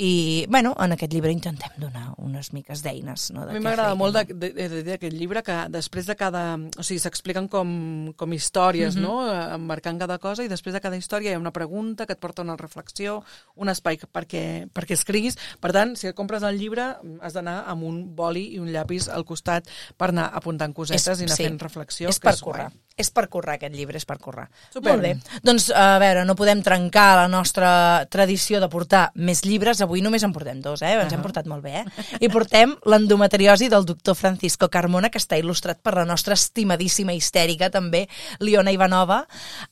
[0.00, 3.32] i, bueno, en aquest llibre intentem donar unes miques d'eines.
[3.34, 4.22] No, de A mi m'agrada molt no?
[4.22, 6.54] de- llibre que després de cada...
[6.78, 9.02] O sigui, s'expliquen com, com històries, Mhm.
[9.02, 9.26] no?
[9.26, 12.20] Eh, Embarcant cada cosa i després de cada història hi ha una pregunta que et
[12.20, 13.24] porta una reflexió,
[13.56, 15.36] un espai perquè, perquè escriguis.
[15.58, 19.08] Per tant, si et compres el llibre, has d'anar amb un boli i un llapis
[19.08, 22.08] al costat per anar apuntant cosetes i anar sí, fent reflexió.
[22.08, 22.68] És que per córrer.
[22.70, 22.82] guai.
[22.98, 24.48] És per currar aquest llibre, és per currar.
[24.74, 24.96] Super.
[24.96, 25.12] Molt bé.
[25.46, 27.70] Doncs, a veure, no podem trencar la nostra
[28.10, 29.82] tradició de portar més llibres.
[29.84, 30.96] Avui només en portem dos, eh?
[30.98, 32.06] Ens hem portat molt bé, eh?
[32.20, 37.70] I portem l'endometriosi del doctor Francisco Carmona, que està il·lustrat per la nostra estimadíssima histèrica,
[37.70, 38.06] també,
[38.42, 39.22] Liona Ivanova.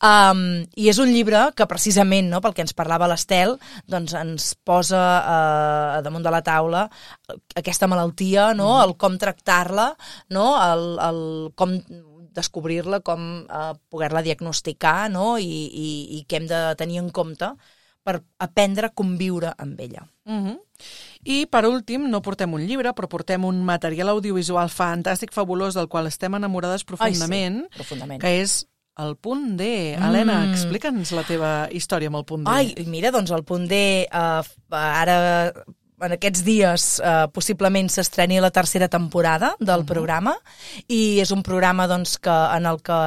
[0.01, 3.57] Um, I és un llibre que, precisament, no, pel que ens parlava l'Estel,
[3.91, 6.87] doncs ens posa uh, damunt de la taula
[7.57, 8.77] aquesta malaltia, no?
[8.83, 9.91] el com tractar-la,
[10.31, 10.51] no?
[10.63, 11.23] el, el
[11.59, 11.79] com
[12.37, 15.37] descobrir-la, com eh, poder-la diagnosticar no?
[15.39, 17.55] I, i, i què hem de tenir en compte
[18.07, 20.07] per aprendre a conviure amb ella.
[20.27, 20.59] Uh -huh.
[21.25, 25.89] I, per últim, no portem un llibre, però portem un material audiovisual fantàstic, fabulós, del
[25.89, 28.21] qual estem enamorades profundament, Ai, sí, profundament.
[28.21, 28.67] que és
[28.97, 29.95] el punt D.
[29.95, 32.51] Helena, explica'ns la teva història amb el punt D.
[32.51, 35.53] Ai, mira, doncs el punt D, eh, ara
[36.05, 39.87] en aquests dies eh, possiblement s'estreni la tercera temporada del uh -huh.
[39.87, 40.37] programa
[40.89, 42.99] i és un programa doncs, que, en el que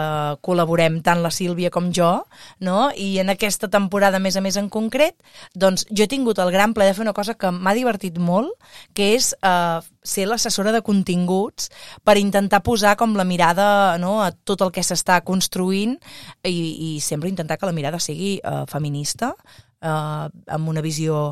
[0.42, 2.26] col·laborem tant la Sílvia com jo
[2.60, 2.92] no?
[2.96, 5.16] i en aquesta temporada a més a més en concret
[5.54, 8.50] doncs jo he tingut el gran plaer de fer una cosa que m'ha divertit molt
[8.94, 11.70] que és eh, ser l'assessora de continguts
[12.04, 16.00] per intentar posar com la mirada no, a tot el que s'està construint
[16.44, 19.36] i, i sempre intentar que la mirada sigui eh, feminista
[19.82, 21.30] eh, amb una visió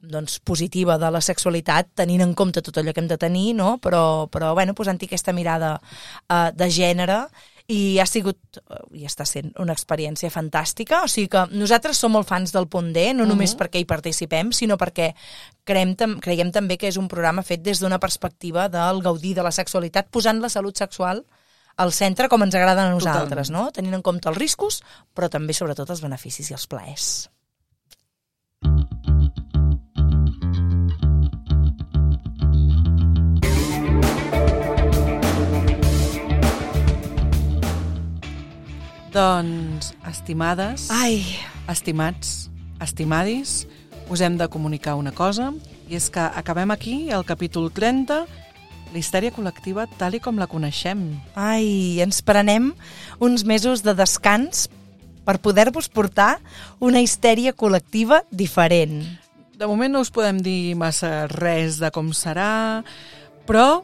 [0.00, 3.78] doncs, positiva de la sexualitat, tenint en compte tot allò que hem de tenir, no?
[3.82, 5.76] però, però bueno, posant-hi aquesta mirada
[6.28, 7.24] eh, de gènere
[7.70, 12.12] i ha sigut, eh, i està sent una experiència fantàstica, o sigui que nosaltres som
[12.16, 13.60] molt fans del Punt D, no només uh -huh.
[13.64, 15.14] perquè hi participem, sinó perquè
[15.64, 19.52] creiem, creiem també que és un programa fet des d'una perspectiva del gaudir de la
[19.52, 21.24] sexualitat, posant la salut sexual
[21.76, 23.66] al centre com ens agrada a nosaltres, Totalment.
[23.66, 23.72] no?
[23.72, 24.82] tenint en compte els riscos,
[25.14, 27.30] però també sobretot els beneficis i els plaers.
[39.10, 41.24] Doncs, estimades, Ai,
[41.66, 42.46] estimats,
[42.78, 43.66] estimadis,
[44.06, 45.48] us hem de comunicar una cosa,
[45.90, 48.20] i és que acabem aquí el capítol 30,
[48.90, 51.02] la histèria col·lectiva tal i com la coneixem.
[51.34, 52.70] ai, ens prenem
[53.18, 54.68] uns mesos de descans
[55.26, 56.38] per poder-vos portar
[56.78, 59.02] una histèria col·lectiva diferent.
[59.58, 62.84] De moment no us podem dir massa res de com serà,
[63.42, 63.82] però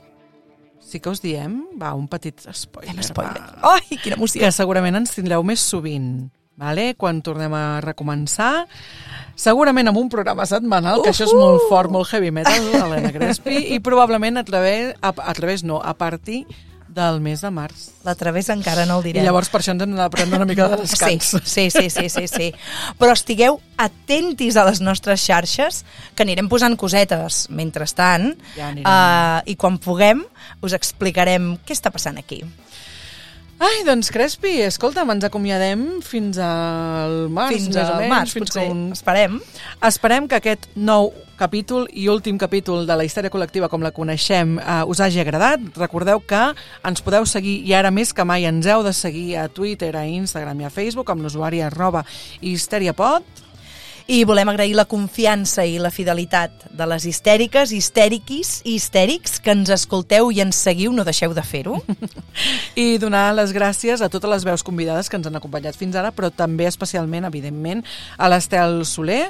[0.96, 2.94] sí que us diem, va, un petit spoiler.
[2.94, 3.42] Fem spoiler.
[3.60, 4.40] va, Ai, quina emoció.
[4.40, 6.94] que segurament ens tindreu més sovint, vale?
[6.96, 8.66] quan tornem a recomençar.
[9.36, 13.58] Segurament amb un programa setmanal, que això és molt fort, molt heavy metal, Helena Crespi,
[13.76, 16.46] i probablement a través, a, a través no, a partir
[16.96, 17.90] del mes de març.
[18.06, 19.24] La través encara no el I direm.
[19.26, 21.30] llavors per això ens hem de prendre una mica de descans.
[21.44, 22.48] Sí, sí, sí, sí, sí, sí.
[22.98, 25.84] Però estigueu atentis a les nostres xarxes,
[26.16, 28.88] que anirem posant cosetes mentrestant, Ja anirem.
[28.88, 30.24] uh, i quan puguem
[30.64, 32.40] us explicarem què està passant aquí.
[33.56, 38.10] Ai, doncs Crespi, escolta'm, ens acomiadem fins al març, fins més o al menys.
[38.12, 38.66] març, fins potser.
[38.68, 38.82] un...
[38.92, 39.38] Esperem.
[39.88, 41.08] Esperem que aquest nou
[41.40, 45.64] capítol i últim capítol de la història col·lectiva com la coneixem eh, us hagi agradat.
[45.80, 46.42] Recordeu que
[46.84, 50.04] ens podeu seguir i ara més que mai ens heu de seguir a Twitter, a
[50.04, 52.04] Instagram i a Facebook amb l'usuari arroba
[52.44, 53.45] histeriapod.
[54.06, 59.50] I volem agrair la confiança i la fidelitat de les histèriques, histèriquis i histèrics que
[59.50, 61.80] ens escolteu i ens seguiu, no deixeu de fer-ho.
[62.78, 66.14] I donar les gràcies a totes les veus convidades que ens han acompanyat fins ara,
[66.14, 67.82] però també especialment, evidentment,
[68.14, 69.24] a l'Estel Soler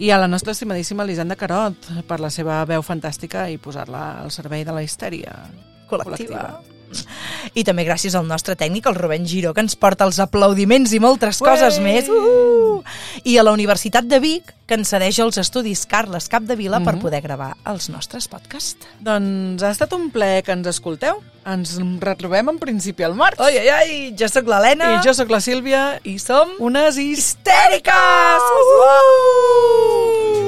[0.00, 4.32] i a la nostra estimadíssima Elisenda Carot per la seva veu fantàstica i posar-la al
[4.32, 5.42] servei de la histèria
[5.92, 6.62] col·lectiva.
[7.54, 11.00] I també gràcies al nostre tècnic, el Rubén Giró, que ens porta els aplaudiments i
[11.02, 11.84] moltes coses Ué!
[11.84, 12.08] més.
[12.08, 12.82] Uh!
[13.24, 16.90] I a la Universitat de Vic, que ens cedeix els estudis Carles Capdevila mm -hmm.
[16.92, 18.86] per poder gravar els nostres podcasts.
[19.00, 21.22] Doncs ha estat un plaer que ens escolteu.
[21.44, 23.40] Ens retrobem en principi al març.
[23.40, 24.94] Ai, ai, ai, jo sóc l'Helena.
[24.94, 28.42] I jo sóc la Sílvia I som unes histèriques!
[28.78, 30.41] Uh!